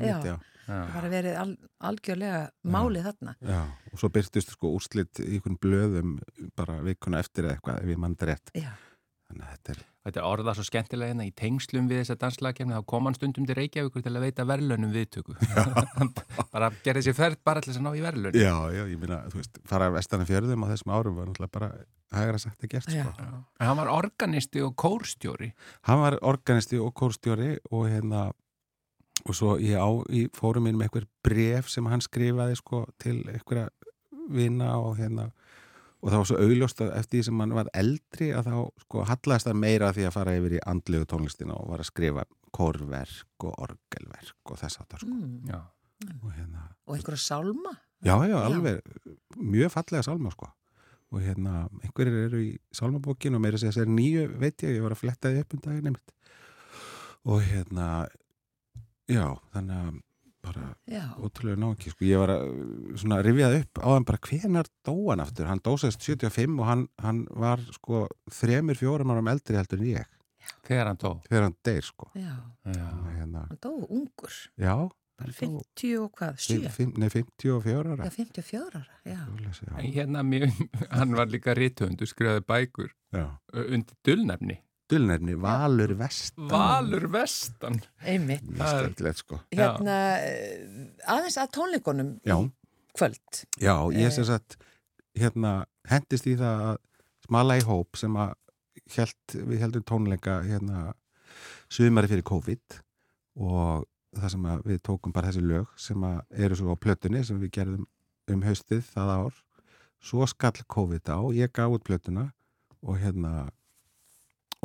[0.00, 0.36] einmitt, já.
[0.66, 1.50] Já, það bara verið al,
[1.86, 2.38] algjörlega
[2.74, 3.34] málið þarna.
[3.46, 3.60] Já,
[3.92, 6.16] og svo byrtist sko úrslit í einhvern blöðum
[6.58, 8.50] bara vikuna eftir eða eitthvað ef ég mann þetta rétt.
[8.58, 8.95] Já, að
[9.34, 13.08] þetta er, Þetta er orða svo skemmtilega hérna í tengslum við þessa danslagakefni, þá kom
[13.08, 15.34] hann stundum til Reykjavíkur til að veita verðlönum viðtöku.
[16.54, 18.38] bara gerði sér ferð bara til þess að ná í verðlönum.
[18.38, 21.70] já, já, ég minna, þú veist, fara vestana fjörðum á þessum árum var náttúrulega bara
[22.14, 23.02] hægra sagt að gert, Já.
[23.10, 23.40] sko.
[23.58, 25.50] En hann var organisti og kórstjóri.
[25.90, 28.28] Hann var organisti og kórstjóri og hérna,
[29.26, 33.24] og svo ég á í fórum minn með einhver bref sem hann skrifaði, sko, til
[33.26, 33.66] einhverja
[34.30, 35.32] vina og hérna,
[36.06, 39.06] og það var svo augljóst að eftir því sem hann var eldri að þá, sko,
[39.10, 43.48] hallaðist það meira því að fara yfir í andlegu tónlistina og var að skrifa kórverk
[43.48, 45.10] og orgelverk og þess aftar, sko.
[45.10, 45.50] mm.
[45.50, 45.64] Já.
[46.20, 47.72] Og hérna, og einhverja sálma.
[48.04, 48.80] Já, já, alveg,
[49.40, 50.52] mjög fallega sálma sko
[51.14, 54.94] og hérna, einhverjir eru í sálmabókin og meira segja sér nýju, veit ég, ég var
[54.96, 56.14] að fletta því upp um daginn einmitt
[57.26, 57.86] og hérna
[59.10, 60.00] já, þannig að
[60.46, 62.50] bara Já, ótrúlega náki, sko, ég var að
[63.02, 67.24] svona rifjað upp á hann bara hvenar dóan aftur, hann dósast 75 og hann, hann
[67.30, 70.12] var sko þremur, fjórum árum eldri heldur en ég
[70.66, 71.10] Þegar hann dó.
[71.26, 72.36] þegar hann deyr sko já,
[72.70, 72.86] Já.
[73.16, 74.30] Hérna, hann dó ungur.
[74.58, 74.76] já,
[75.16, 76.68] Bara hann dó 50 og hvað, 7?
[76.76, 79.22] fimm- nei, 54 ára Já, 54 ára, já.
[79.26, 80.52] já, Hérna, mjög,
[81.00, 83.26] hann var líka rithöndu, skrifaði bækur já.
[83.54, 84.60] undir dullnefni.
[84.90, 87.80] Dulnefni, Valur Vest Valur Vestan.
[88.06, 88.44] Einmitt.
[89.18, 92.50] Sko Hérna, eh, aðeins að tónleikunum Já, í
[92.96, 93.44] kvöld.
[93.58, 94.10] já, ég Eh.
[94.10, 94.56] sem sagt
[95.16, 96.76] hérna, hendist í það að
[97.26, 98.34] smala í hóp sem að
[98.96, 100.94] held, við heldum tónleika hérna
[101.68, 102.80] sumari fyrir COVID
[103.38, 103.84] og
[104.16, 107.40] það sem að við tókum bara þessi lög sem að eru svo á plötunni sem
[107.40, 107.86] við gerðum
[108.28, 109.34] um haustið það ár
[110.00, 112.32] svo skall COVID á, ég gaf út plötuna
[112.82, 113.50] og hérna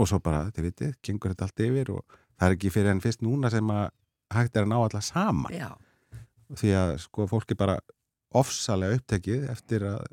[0.02, 3.04] og svo bara, þið vitið, gengur þetta allt yfir og það er ekki fyrir enn
[3.04, 3.88] fyrst núna sem að
[4.36, 5.70] hægt er að ná alla saman Já,
[6.58, 7.80] því að sko fólk er bara
[8.38, 10.06] ofsalega upptekið eftir að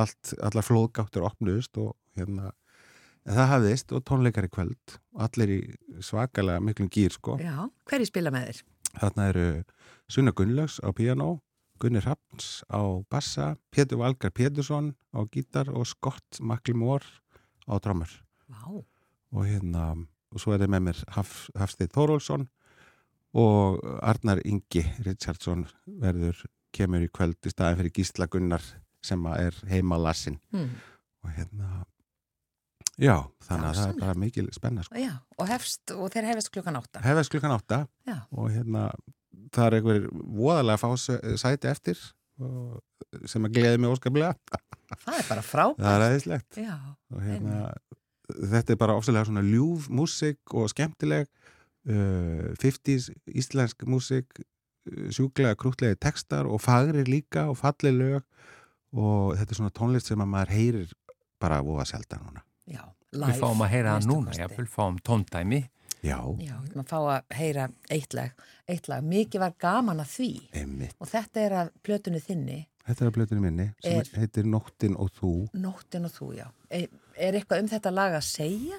[0.00, 2.52] allt, allar flóðgáttur opnuðust og hérna
[3.24, 5.60] en það hafðist og tónleikar í kvöld og allir í
[6.04, 7.56] svakalega miklum gýr sko já.
[7.88, 8.62] Hverju spila með þér?
[9.00, 9.46] þarna eru
[10.12, 11.40] Sunna Gunnlaugs á piano
[11.82, 17.02] Gunni Rappns á bassa Pétur Valgar Pétursson á gítar og Scott Maklimór
[17.66, 18.12] á drömmur
[18.46, 18.84] Vá,
[19.34, 19.92] og hérna
[20.34, 22.46] og svo er það með mér Haf, Hafsteinn Þórólfsson
[23.38, 25.66] og Arnar Ingi Richardsson
[26.00, 26.44] verður
[26.74, 28.64] kemur í kvöld í staðin fyrir Gísla Gunnar
[29.04, 30.70] sem er heimalassin mm.
[31.24, 31.84] og hérna
[32.98, 33.16] já,
[33.46, 34.98] þannig að það er bara mikil spenna sko.
[34.98, 37.02] Já, og, hefst, og þeir hefast klukkan átta.
[37.04, 38.18] Hefast klukkan átta já.
[38.30, 38.88] og hérna
[39.54, 42.04] það er einhver voðalega að fá sæti eftir
[43.30, 44.34] sem að gleði mig óskaplega.
[44.94, 45.82] Það er bara frábært.
[45.82, 47.60] Það er aðeinslegt og hérna
[48.28, 55.58] þetta er bara ofsalega svona ljúf músik og skemmtileg uh, 50's íslensk músik uh, sjúklega
[55.60, 58.22] krútlega tekstar og fagrir líka og fallið lög
[58.94, 60.98] og þetta er svona tónlist sem að maður heyrir
[61.42, 62.44] bara að búa selda núna.
[62.70, 65.64] Já, live Við fáum að heyra það núna, já, við fáum tóndæmi.
[66.04, 66.18] Já.
[66.44, 69.04] Já, maður fá að heyra eitt lag, eitt lag.
[69.08, 70.30] mikið var gaman að því.
[70.60, 70.96] Einmitt.
[71.00, 72.58] og þetta er að blötunni þinni.
[72.84, 75.32] Þetta er að blötunni minni sem er, heitir Nóttin og þú.
[75.56, 76.44] Nóttin og þú, já.
[76.68, 78.78] Er, er eitthvað um þetta lag að segja?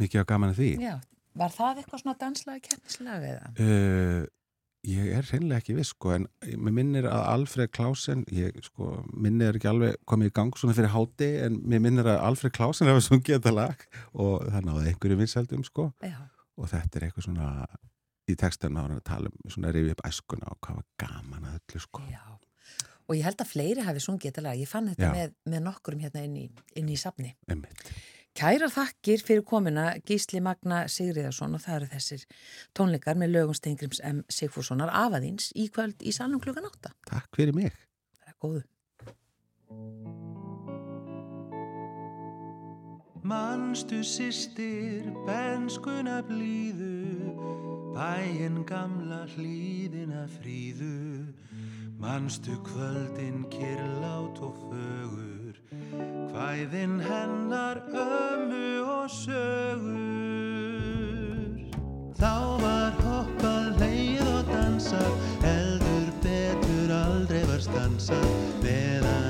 [0.00, 0.92] Mikið var gaman að því Já,
[1.40, 3.50] var það eitthvað svona danslaga kennislag eða?
[3.60, 4.22] Uh,
[4.88, 9.58] ég er reynilega ekki viss sko en mér minnir að Alfred Klausen ég sko minnir
[9.58, 13.04] ekki alveg komið í gang svona fyrir háti en mér minnir að Alfred Klausen hefur
[13.04, 16.16] sungið þetta lag og það náði einhverju vinsaldum sko Já.
[16.56, 17.50] og þetta er eitthvað svona
[18.30, 21.84] í textana að tala um svona rifið upp æskuna og hvað var gaman að öllu
[21.84, 22.24] sko Já
[23.10, 26.02] og ég held að fleiri hafi sungið þetta lag, ég fann þetta með, með nokkurum
[26.04, 26.46] hérna inn í,
[26.78, 27.34] inn í safni.
[27.50, 27.90] Einmitt.
[28.38, 32.22] Kæra þakkir fyrir komina Gísli Magna Sigriðarsson og það eru þessir
[32.78, 34.22] tónleikar með lögum Stengrims M.
[34.30, 36.94] Sigfússonar afaðins í kvöld í salnum klukkan 8.
[37.10, 37.74] Takk fyrir mig.
[38.22, 38.62] Það er góðu.
[43.30, 47.34] Manstu sýstir, benskuna blíðu,
[47.92, 51.34] bæinn gamla hlýðina fríðu,
[52.00, 55.54] Manstu kvöldin kyrlát og fögur,
[56.32, 60.00] hvæðin hennar ömu og sögur.
[62.16, 65.12] Þá var hoppað, leið og dansað,
[65.44, 68.32] heldur betur aldrei var stansað,
[68.64, 69.29] meðan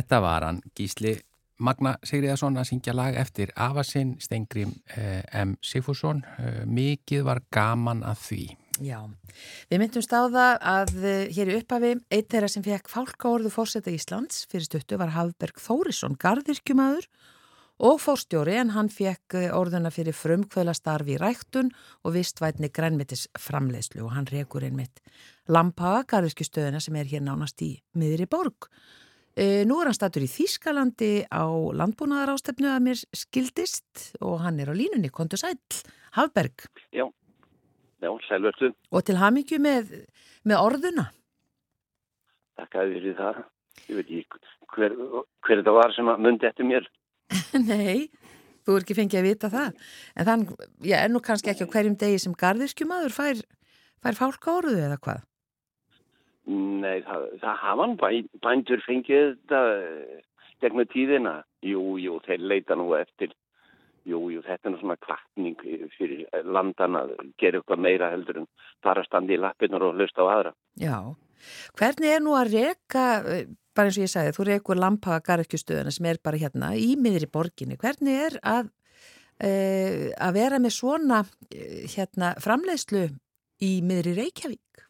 [0.00, 1.12] Þetta var hann Gísli
[1.60, 5.58] Magna Sigriðarsson að syngja lag eftir Afasinn Stengrim eh, M.
[5.60, 6.22] Sigfússon.
[6.40, 8.44] Eh, mikið var gaman að því.
[8.80, 8.96] Já,
[9.68, 13.92] við myndumst á það að eh, hér í upphafi, eitt þeirra sem fekk fálkaorðu fórseta
[13.92, 17.10] Íslands fyrir stuttu var Hafberg Þórisson, gardirkjumadur
[17.84, 21.68] og fórstjóri en hann fekk eh, orðuna fyrir frumkvöla starfi í ræktun
[22.06, 25.04] og vistvætni grænmitis framleiðslu og hann rekur einmitt
[25.52, 28.70] Lampaga, gardirkjustöðina sem er hér nánast í miðri borg.
[29.40, 34.60] E, nú er hann statur í Þýskalandi á landbúnaðar ástefnu að mér skildist og hann
[34.60, 35.56] er á línunni, kontu sæl,
[36.12, 36.66] Hafberg.
[36.92, 37.06] Já,
[38.04, 38.74] já, sælvertu.
[38.92, 39.94] Og til hamingju með,
[40.44, 41.06] með orðuna.
[42.60, 43.40] Takk að fyrir það.
[43.86, 44.42] Ég veit ekki
[44.74, 44.98] hver,
[45.46, 46.90] hver þetta var sem myndi eftir mér.
[47.70, 48.10] Nei,
[48.66, 49.80] þú er ekki fengið að vita það.
[50.20, 50.46] En þann,
[50.84, 53.40] ég er nú kannski ekki á hverjum degi sem gardirskjumadur fær,
[54.04, 55.24] fær fálka orðu eða hvað?
[56.50, 58.08] Nei, það, það hafa hann bæ,
[58.42, 59.60] bændur fengið þetta
[60.64, 61.36] gegnum tíðina.
[61.64, 63.34] Jú, jú, þeir leita nú eftir.
[64.08, 65.60] Jú, jú, þetta er svona kvartning
[65.98, 68.48] fyrir landan að gera eitthvað meira heldur en
[68.82, 70.52] fara að standa í lappinnar og hlusta á aðra.
[70.80, 70.96] Já,
[71.78, 73.04] hvernig er nú að reka,
[73.76, 77.28] bara eins og ég sagði, þú rekur Lampaga gardirkjustöðuna sem er bara hérna í miðri
[77.30, 77.78] borginni.
[77.80, 78.72] Hvernig er að,
[79.36, 79.52] e,
[80.16, 81.22] að vera með svona
[81.94, 83.06] hérna, framleiðslu
[83.68, 84.88] í miðri Reykjavík?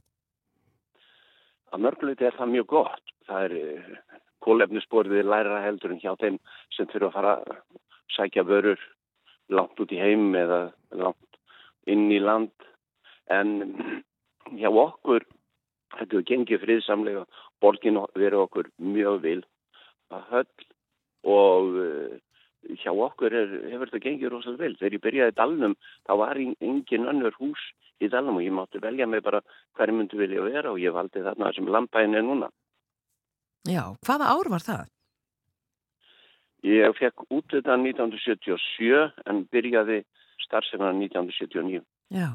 [1.70, 3.12] Að mörguleiti er það mjög gott.
[3.28, 6.38] Það er eh, kólefnisborðið læra heldur en hjá þeim
[6.74, 7.60] sem fyrir að fara að
[8.16, 8.80] sækja vörur
[9.50, 10.60] langt út í heim eða
[10.98, 11.38] langt
[11.90, 12.54] inn í land.
[13.30, 13.54] En
[14.58, 15.26] hjá okkur,
[15.98, 17.24] þetta er gengið friðsamlega,
[17.62, 19.40] borgin verið okkur mjög vil
[20.10, 20.66] að höll
[21.30, 22.18] og uh,
[22.80, 24.76] hjá okkur er, hefur þetta gengið rosalega vel.
[24.78, 25.76] Þegar ég byrjaði Dalnum
[26.08, 27.62] þá var engin önnur hús
[28.00, 29.42] í Dalnum og ég mátti velja mig bara
[29.78, 32.50] hverju myndi vilja vera og ég valdi þarna sem lampæðin er núna.
[33.68, 34.86] Já, hvaða ár var það?
[36.64, 40.02] Ég fekk út þetta 1977 en byrjaði
[40.44, 41.84] starfsefna 1979.
[42.12, 42.28] Já,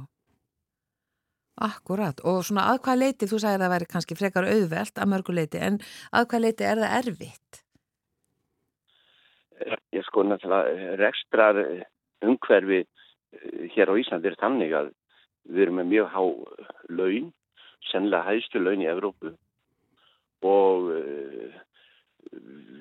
[1.61, 2.21] akkurat.
[2.25, 5.61] Og svona að hvað leiti, þú sagði að það væri kannski frekar auðvelt að mörguleiti,
[5.61, 5.79] en
[6.11, 7.64] að hvað leiti er það erfitt?
[9.95, 11.61] Ég sko náttúrulega rekstrar
[12.25, 14.91] umhverfi eh, hér á Íslandi er þannig að
[15.45, 16.21] við erum með mjög há
[16.99, 17.31] laun,
[17.91, 19.35] sennilega hægstu laun í Evrópu
[20.45, 20.89] og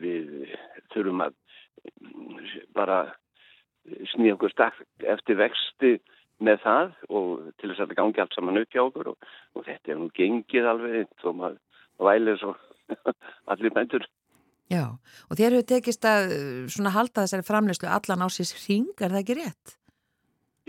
[0.00, 0.54] við
[0.92, 1.36] þurfum að
[2.76, 2.98] bara
[4.14, 4.80] snýja okkur stakk
[5.14, 5.94] eftir vexti
[6.44, 9.66] með það og til þess að þetta gangi allt saman upp hjá okkur og, og
[9.68, 11.60] þetta er nú gengið alveg þó maður
[12.08, 12.54] vælir svo
[13.52, 14.06] allir bændur.
[14.72, 14.96] Já,
[15.28, 16.32] og þér hefur tekist að
[16.72, 19.74] svona halda þessari framleyslu allan á síðs hring, er það ekki rétt?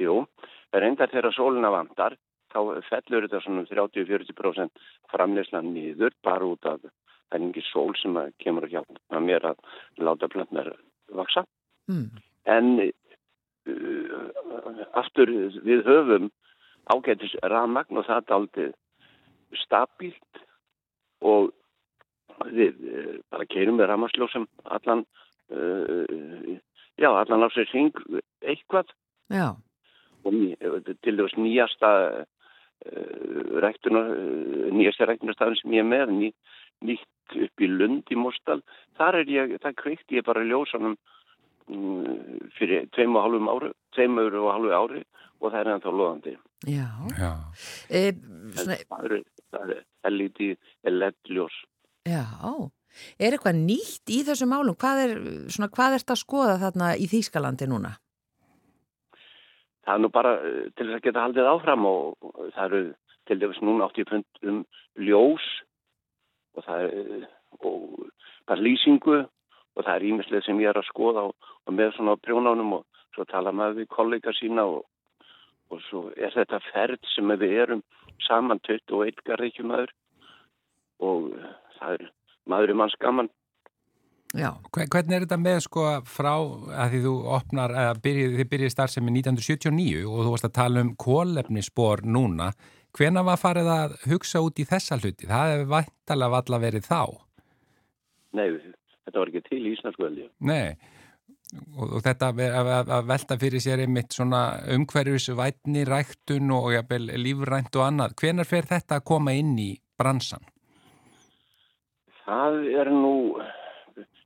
[0.01, 0.25] Jú,
[0.75, 2.17] enda þegar sóluna vandar,
[2.51, 4.83] þá fellur þetta svona 30-40%
[5.13, 9.57] framleyslan nýður bara út af það er ekki sól sem kemur að hjálpa mér að
[10.03, 10.73] láta plantnar
[11.15, 11.45] vaksa.
[11.91, 12.07] Mm.
[12.45, 14.25] En uh,
[14.99, 15.31] aftur
[15.65, 16.29] við höfum
[16.91, 18.69] ágætis rafmagn og það er aldrei
[19.63, 20.43] stabílt
[21.25, 21.51] og
[22.51, 25.05] við uh, bara keirum við rafmagnsljósum allan
[25.53, 26.55] uh,
[26.99, 27.95] já, allan á sér hring
[28.45, 28.93] eitthvað.
[29.33, 29.55] Já.
[30.25, 30.33] og
[31.01, 31.89] til þess nýjasta
[33.61, 34.01] ræktuna
[34.73, 36.29] nýjasta ræktunarstafn sem ég er með ný,
[36.85, 38.59] nýtt upp í Lund í Mórstal
[38.99, 40.93] þar er ég, það kveikti ég bara ljósanum
[41.65, 44.99] Mm, fyrir tveim og halvum ári tveimur og halvu ári
[45.41, 46.33] og það er ennþá loðandi
[46.69, 47.31] Já, Já.
[47.89, 48.01] E,
[48.53, 48.75] svona...
[49.49, 49.71] það,
[50.05, 50.41] er LED
[50.91, 51.55] LED-ljós
[52.05, 52.25] Já,
[53.17, 54.77] er eitthvað nýtt í þessu málum?
[54.77, 55.15] Hvað er,
[55.49, 57.95] þetta að skoða þarna í Þýskalandi núna?
[59.85, 62.83] Það er nú bara eh, til þess að geta haldið áfram og það eru
[63.25, 64.61] til dæmis núna 80 um
[65.01, 65.45] ljós
[66.55, 67.25] og það er
[67.63, 68.09] og
[68.47, 69.17] bara lýsingu
[69.75, 71.35] og það er ímislega sem ég er að skoða og,
[71.65, 74.83] og með svona prjónánum og svo tala maður við kollega sína og,
[75.71, 77.83] og svo er þetta ferð sem við erum
[78.27, 79.93] saman 21 garðikjumæður
[81.05, 81.31] og
[81.79, 82.07] það er
[82.49, 83.31] maður um hans gaman.
[84.35, 84.49] Já.
[84.75, 89.13] Hvernig er þetta með sko frá að því þú opnar, eða byrjið, þið byrjið starfsemi
[89.21, 92.49] 1979 og þú varst að tala um kólefnisspor núna.
[92.95, 95.27] Hvena var farið að hugsa út í þessa hluti?
[95.29, 97.01] Það hefur vantalega valla verið þá.
[98.35, 98.47] Nei,
[99.07, 100.27] þetta var ekki til í Íslandsku veldi.
[100.47, 100.75] Nei,
[101.75, 104.41] og, og þetta að, að velta fyrir sér einmitt svona
[104.75, 108.17] umhverjusvætni, ræktun og jafnvel, lífrænt og annað.
[108.19, 110.43] Hvenar fer þetta að koma inn í bransan?
[112.25, 113.15] Það er nú,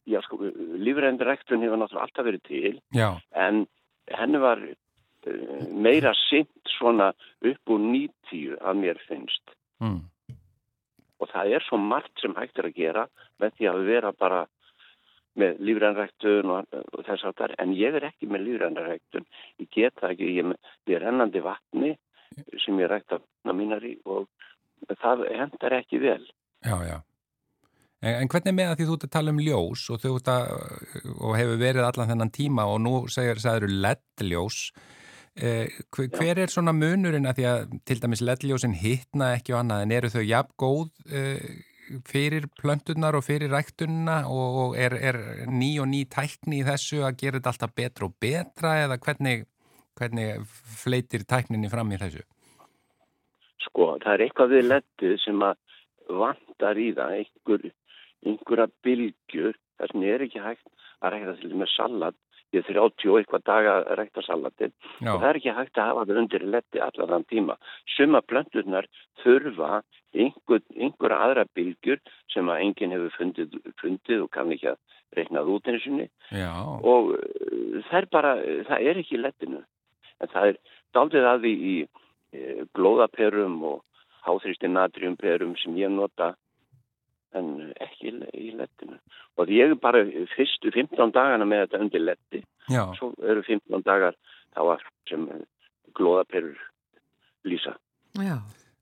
[0.08, 0.39] já sko,
[0.80, 3.10] lífrænt ræktun hefur náttúrulega alltaf verið til, já.
[3.36, 3.66] en
[4.08, 7.12] henni var uh, meira sint svona
[7.43, 9.56] upp úr 90 að mér finnst.
[9.84, 10.06] Mm.
[11.20, 13.06] Og það er svo margt sem hægt er að gera
[13.39, 14.45] með því að vera bara
[15.39, 19.28] með lífrænræktun og, og þess að það er, en ég er ekki með lífrænræktun,
[19.60, 20.56] ég get það ekki, ég,
[20.89, 21.93] ég er hennandi vatni
[22.64, 23.20] sem ég rækta
[23.52, 24.28] mínar í og
[25.02, 26.24] það hendar ekki vel.
[26.66, 26.97] Já, já.
[28.00, 30.52] En, hvernig með að því þú ert að tala um ljós og þú ert að,
[31.20, 34.60] og hefur verið allan þennan tíma og nú segir það eru LED-ljós,
[35.36, 39.60] eh, hver, hver er svona munurinn að því að til dæmis LED-ljósin hittna ekki og
[39.64, 41.43] annað en eru þau jafn góð eh,
[42.08, 45.20] fyrir plöntunar og fyrir ræktunna og er, er
[45.50, 49.47] ný og ný tækni í þessu að gera þetta alltaf betra og betra eða hvernig,
[50.00, 50.43] hvernig
[50.84, 52.24] fleitir tækninni fram í þessu?
[53.66, 55.60] Sko, það er eitthvað við lettið sem að
[56.20, 57.66] vantar í það einhver,
[58.26, 60.68] einhverja bylgjur þess að það er ekki hægt
[61.00, 62.18] að rækta til með salat
[62.54, 65.12] ég er 30 og eitthvað daga að rækta salatin Já.
[65.14, 67.56] og það er ekki hægt að hafa það undir letti allar þann tíma.
[67.96, 68.88] Suma plönturnar
[69.24, 69.82] þurfa
[70.18, 72.02] einhver, einhverja aðra bylgjur
[72.34, 74.80] sem að enginn hefur fundið, fundið og kann ekki að
[75.18, 76.08] reiknað út einu sinni.
[76.82, 78.36] Og uh, það er bara,
[78.70, 79.64] það er ekki lettinu.
[80.20, 80.60] En það er
[80.98, 82.42] daldið að því í e,
[82.76, 83.78] glóðaperum og
[84.26, 86.34] háþrýsti natriumperum sem ég nota
[87.38, 87.50] en
[87.84, 88.98] ekki í lettinu
[89.38, 90.06] og ég er bara
[90.36, 92.86] fyrstu 15 dagana með þetta undir letti Já.
[92.98, 94.18] svo eru 15 dagar
[94.56, 95.28] þá að sem
[95.98, 96.58] glóðaperur
[97.46, 97.76] lýsa
[98.18, 98.40] Já.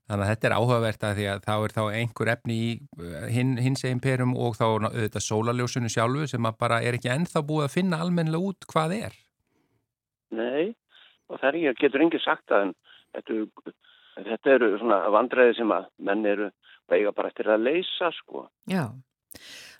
[0.08, 3.24] Þannig að þetta er áhugavert að því að þá er þá einhver efni í uh,
[3.28, 7.42] hin, hins eginn perum og þá auðvitað sólaljósunu sjálfu sem að bara er ekki ennþá
[7.44, 9.18] búið að finna almennilega út hvað er.
[10.32, 10.72] Nei,
[11.28, 12.72] og það er ekki, getur engið sagt að en
[13.18, 13.74] þetta,
[14.30, 16.48] þetta eru svona vandræði sem að menn eru
[16.90, 18.46] veiga bara eftir að leysa sko.
[18.70, 18.88] Já,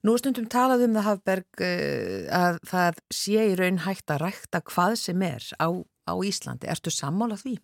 [0.06, 4.64] nú stundum talað um það Hafberg uh, að það sé í raun hægt að rækta
[4.72, 5.68] hvað sem er á,
[6.08, 6.70] á Íslandi.
[6.70, 7.58] Ertu sammálað því?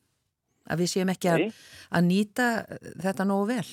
[0.71, 1.45] að við séum ekki að,
[1.93, 2.49] að nýta
[3.03, 3.67] þetta nógu vel?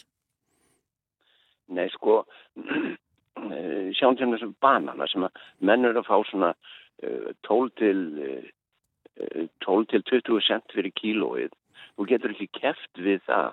[1.71, 2.21] Nei, sko,
[3.97, 9.47] sjáum til þessum banana sem að menn eru að fá svona uh, 12 til uh,
[9.63, 11.55] 12 til 20 cent fyrir kílóið.
[11.95, 13.51] Þú getur ekki keft við það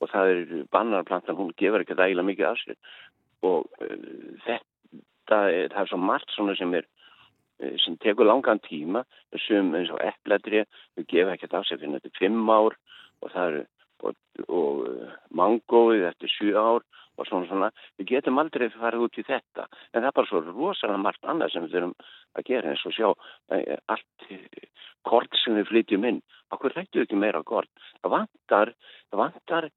[0.00, 2.78] og það er bananarplantan, hún gefur ekki það eiginlega mikið af sér.
[3.46, 6.88] Og uh, þetta er, það er svo margt svona sem er
[7.60, 9.04] Eh, sem tekur langan tíma.
[9.46, 10.64] Sem eins og eppletri
[10.96, 12.76] við gefum ekkert af sig fyrir þetta fimm ár.
[13.20, 13.64] Og það eru
[14.06, 14.16] og,
[14.48, 16.86] og eh, mangóið eftir sjú ár
[17.20, 17.70] og svona svona.
[18.00, 19.66] Við getum aldrei farið út í þetta.
[19.92, 21.94] En það er bara svo rosalega margt annað sem við þurfum
[22.38, 23.08] að gera eins og sjá
[23.56, 24.30] eh, allt
[25.08, 26.22] kort sem við flytjum inn.
[26.54, 27.70] Okkur rættu ekki meira kort.
[28.00, 28.74] Það vantar,
[29.10, 29.70] það vantar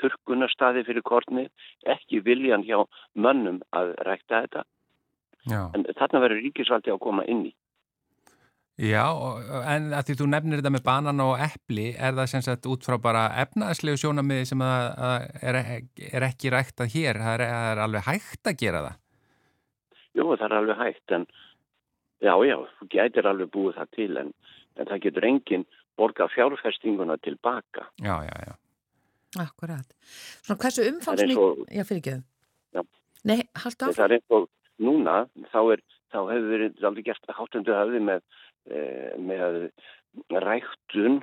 [0.00, 1.46] þurkunarstaði fyrir kortni
[1.86, 2.80] ekki viljan hjá
[3.14, 4.64] mönnum að rækta þetta.
[5.46, 5.60] Já.
[5.76, 7.52] En þarna verður ríkisvaldi að koma inn í.
[8.76, 9.06] Já,
[9.72, 12.84] en að því þú nefnir þetta með banan og eppli, er það sem sagt út
[12.84, 15.58] frá bara efnaðslegu sjónamiði sem að, að er,
[16.10, 17.20] er ekki ræktað hér?
[17.22, 18.98] Það er, er alveg hægt að gera það?
[20.16, 21.24] Jú, það er alveg hægt, en
[22.20, 24.36] já, já, þú getur alveg búið það til, en,
[24.76, 25.66] en það getur enginn
[25.96, 27.88] borga fjárfestinguna tilbaka.
[28.04, 28.54] Já, já, já.
[29.40, 29.88] Akkurat.
[30.44, 31.40] Svona hversu umfangsmík...
[31.72, 32.24] Já, fyrir ekki þau.
[32.76, 32.84] Já.
[33.28, 33.96] Nei, haldt af.
[33.96, 34.48] Það er eins og
[34.84, 35.16] núna
[35.52, 38.24] þá, er, þá hefur verið aldrei gert háttundu hafði með,
[38.66, 39.70] með
[40.42, 41.20] ræktun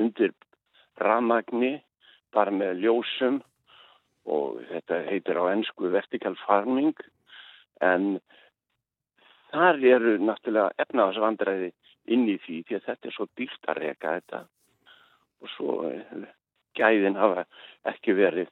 [0.00, 0.32] undir
[1.00, 1.76] ramagni
[2.34, 3.40] bara með ljósum
[4.26, 6.96] og þetta heitir á ennsku vertical farming.
[7.84, 8.18] En
[9.52, 11.70] þar eru náttúrulega efnaðsvandræði
[12.12, 14.42] inn í því því að þetta er svo dýrt að reyka þetta.
[15.44, 16.26] Og svo eh,
[16.78, 17.46] gæðin hafa
[17.92, 18.50] ekki verið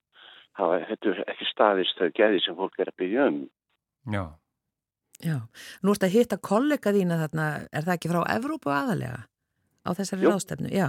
[0.59, 3.45] hafa, þetta er ekki staðist þau gæði sem fólk er að byggja um.
[4.13, 4.25] Já
[5.23, 5.39] Já,
[5.85, 9.21] nú ert að hitta kollega þína þarna, er það ekki frá Evrópu aðalega
[9.85, 10.71] á þessari ráðstefnu?
[10.73, 10.89] Já,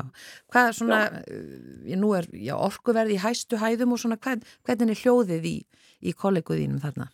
[0.51, 1.36] hvað er svona, já.
[1.36, 5.55] Eh, nú er já, orkuverði í hæstu hæðum og svona, hvað, hvernig er hljóðið í,
[6.01, 7.09] í kollegu þínum þarna?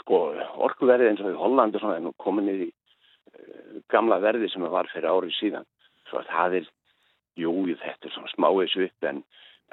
[0.00, 0.20] Sko,
[0.66, 4.90] orkuverði eins og í Hollandi svona, er nú komin í uh, gamla verði sem var
[4.92, 5.68] fyrir árið síðan,
[6.10, 6.68] svo að það er,
[7.40, 9.22] jú, þetta er svona smáis upp en,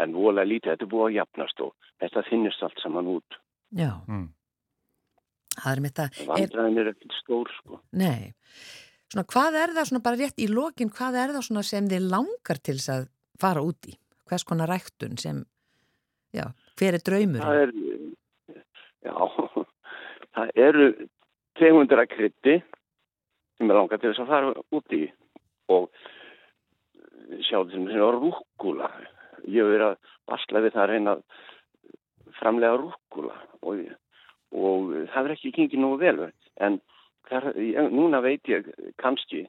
[0.04, 3.40] en vola lítið, þetta er búið að jafnast og þetta finnist allt saman út.
[3.74, 3.92] Já.
[4.08, 4.30] Mm.
[5.58, 6.22] Það er mitt að...
[6.30, 7.80] Vandræðin er ekkert stór sko.
[8.00, 8.34] Nei.
[9.14, 12.08] Svona hvað er það svona bara rétt í lokin, hvað er það svona sem þið
[12.10, 13.10] langar til þess að
[13.42, 13.94] fara út í?
[14.30, 15.44] Hvers konar ræktun sem,
[16.34, 16.48] já,
[16.80, 17.44] hver er draumur?
[17.44, 17.74] Það er,
[19.06, 19.14] já,
[20.34, 20.88] það eru
[21.60, 22.58] tegundra krytti
[23.60, 25.04] sem er langar til þess að fara út í
[25.74, 25.90] og
[27.46, 28.90] sjá þessum er rúkula.
[29.46, 31.24] Ég hef verið að basla við það að reyna að
[32.40, 33.94] framlega rúkula og ég
[34.54, 36.28] og það er ekki gengið nú vel
[36.62, 36.80] en
[37.30, 37.52] þar,
[37.94, 38.70] núna veit ég
[39.02, 39.48] kannski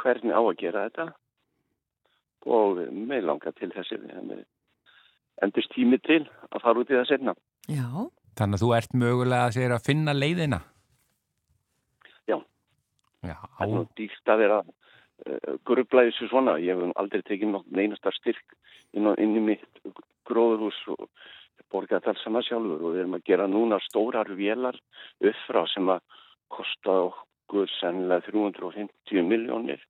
[0.00, 1.06] hvernig á að gera þetta.
[2.44, 3.96] Og með langa til þessi
[5.42, 7.34] endurst tími til að fara út í það senna
[7.72, 7.88] Já.
[8.36, 10.58] Þannig að þú ert mögulega að segja að finna leiðina.
[12.28, 12.36] Já,
[13.22, 13.36] Já.
[13.56, 16.56] Það er nú dýrt að vera uh, grublaði þessu svona.
[16.60, 18.56] Ég hef aldrei tekið nokkuð einasta styrk
[18.92, 19.82] inn, inn í mitt
[20.28, 21.06] gróðurhús og
[21.72, 24.78] borga saman sjálfur og við erum að gera núna stórar vélar
[25.20, 26.02] uppfrá sem að
[26.52, 29.82] kosta okkur sennilega 350 miljónir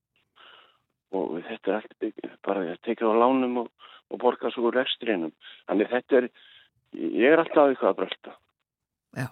[1.14, 3.68] og þetta er allt bara að teka á lánum og,
[4.10, 5.32] og borga svo úr ekstrinum.
[5.68, 6.30] Þannig þetta er,
[6.98, 8.34] ég er alltaf eitthvað að brölda.
[9.14, 9.28] Já,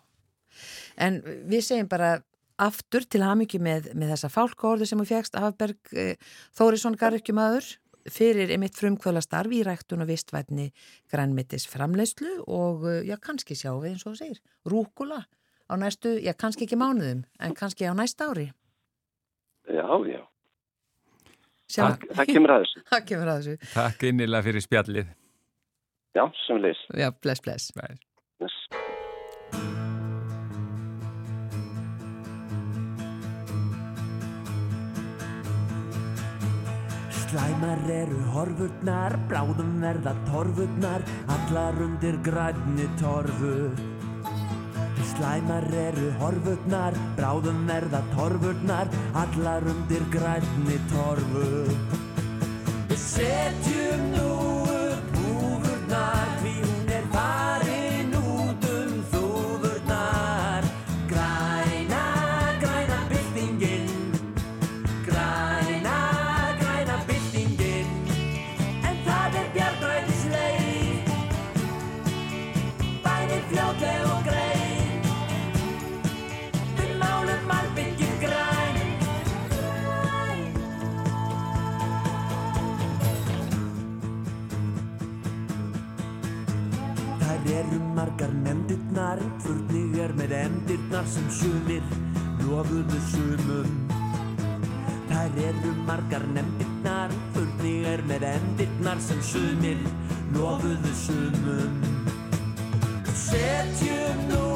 [1.06, 1.18] en
[1.50, 2.12] við segjum bara
[2.62, 6.14] aftur til hafmyggi með, með þessa fálkórðu sem við fegst Afberg eh,
[6.54, 7.72] Þórisson Garrikjumöður
[8.10, 10.70] fyrir einmitt frumkvöla starfi í ræktun og vistvætni
[11.12, 15.22] grænmittis framleyslu og uh, já, kannski sjáum við eins og þú segir, rúkula
[15.70, 18.50] á næstu, já, kannski ekki mánuðum en kannski á næsta ári.
[19.70, 20.22] Já, já.
[21.72, 22.80] Takk, það kemur að þessu.
[22.92, 23.72] Það kemur að þessu.
[23.72, 25.12] Takk innilega fyrir spjallið.
[26.12, 27.72] Já, sem leys Já, bless, bless.
[27.72, 28.11] Bless
[37.32, 41.00] Slæmar eru horfurnar, bráðum verða torfurnar,
[41.34, 43.70] allar undir grænni torfu.
[45.14, 51.48] Slæmar eru horfurnar, bráðum verða torfurnar, allar undir grænni torfu.
[53.06, 54.31] Setjum nú
[88.72, 91.82] margar nefndirnar Furnig er með endirnar sem sumir
[92.40, 93.68] lofuðu sumum.
[95.10, 99.78] Þær eru margar nefndirnar Furnig er með endirnar sem sumir
[100.32, 101.82] lofuðu sumum.
[103.14, 104.51] Setjum nú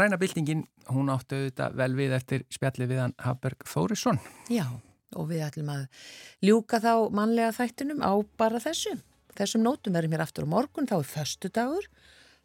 [0.00, 4.16] Græna byltingin, hún áttu auðvitað vel við eftir spjallið við hann Hafberg Þórisson.
[4.48, 4.64] Já,
[5.12, 5.82] og við ætlum að
[6.48, 8.94] ljúka þá mannlega þættinum á bara þessu.
[9.36, 11.90] Þessum nótum verðum hér aftur á morgun, þá er föstudagur.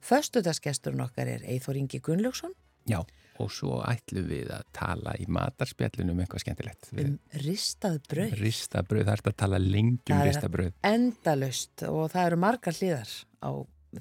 [0.03, 2.51] Föstudagsgesturinn okkar er Eithor Ingi Gunnlaugsson.
[2.91, 2.99] Já,
[3.39, 6.91] og svo ætlum við að tala í matarspjallinu um eitthvað skemmtilegt.
[6.91, 8.35] Við Um ristað brauð.
[8.43, 10.75] Ristað brauð, það er að tala um er ristað brauð.
[10.91, 13.51] Endalaust og það eru margar hliðar á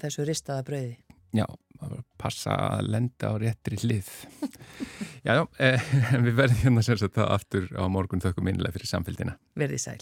[0.03, 0.97] þessu ristaða brauði.
[1.35, 1.45] Já,
[2.21, 4.11] passa að lenda á réttri hlið.
[5.27, 5.89] já, já, eh,
[6.25, 9.39] við verðum hérna það aftur á morgun þökkum innlega fyrir samfélgina.
[9.59, 9.99] Verði sæl.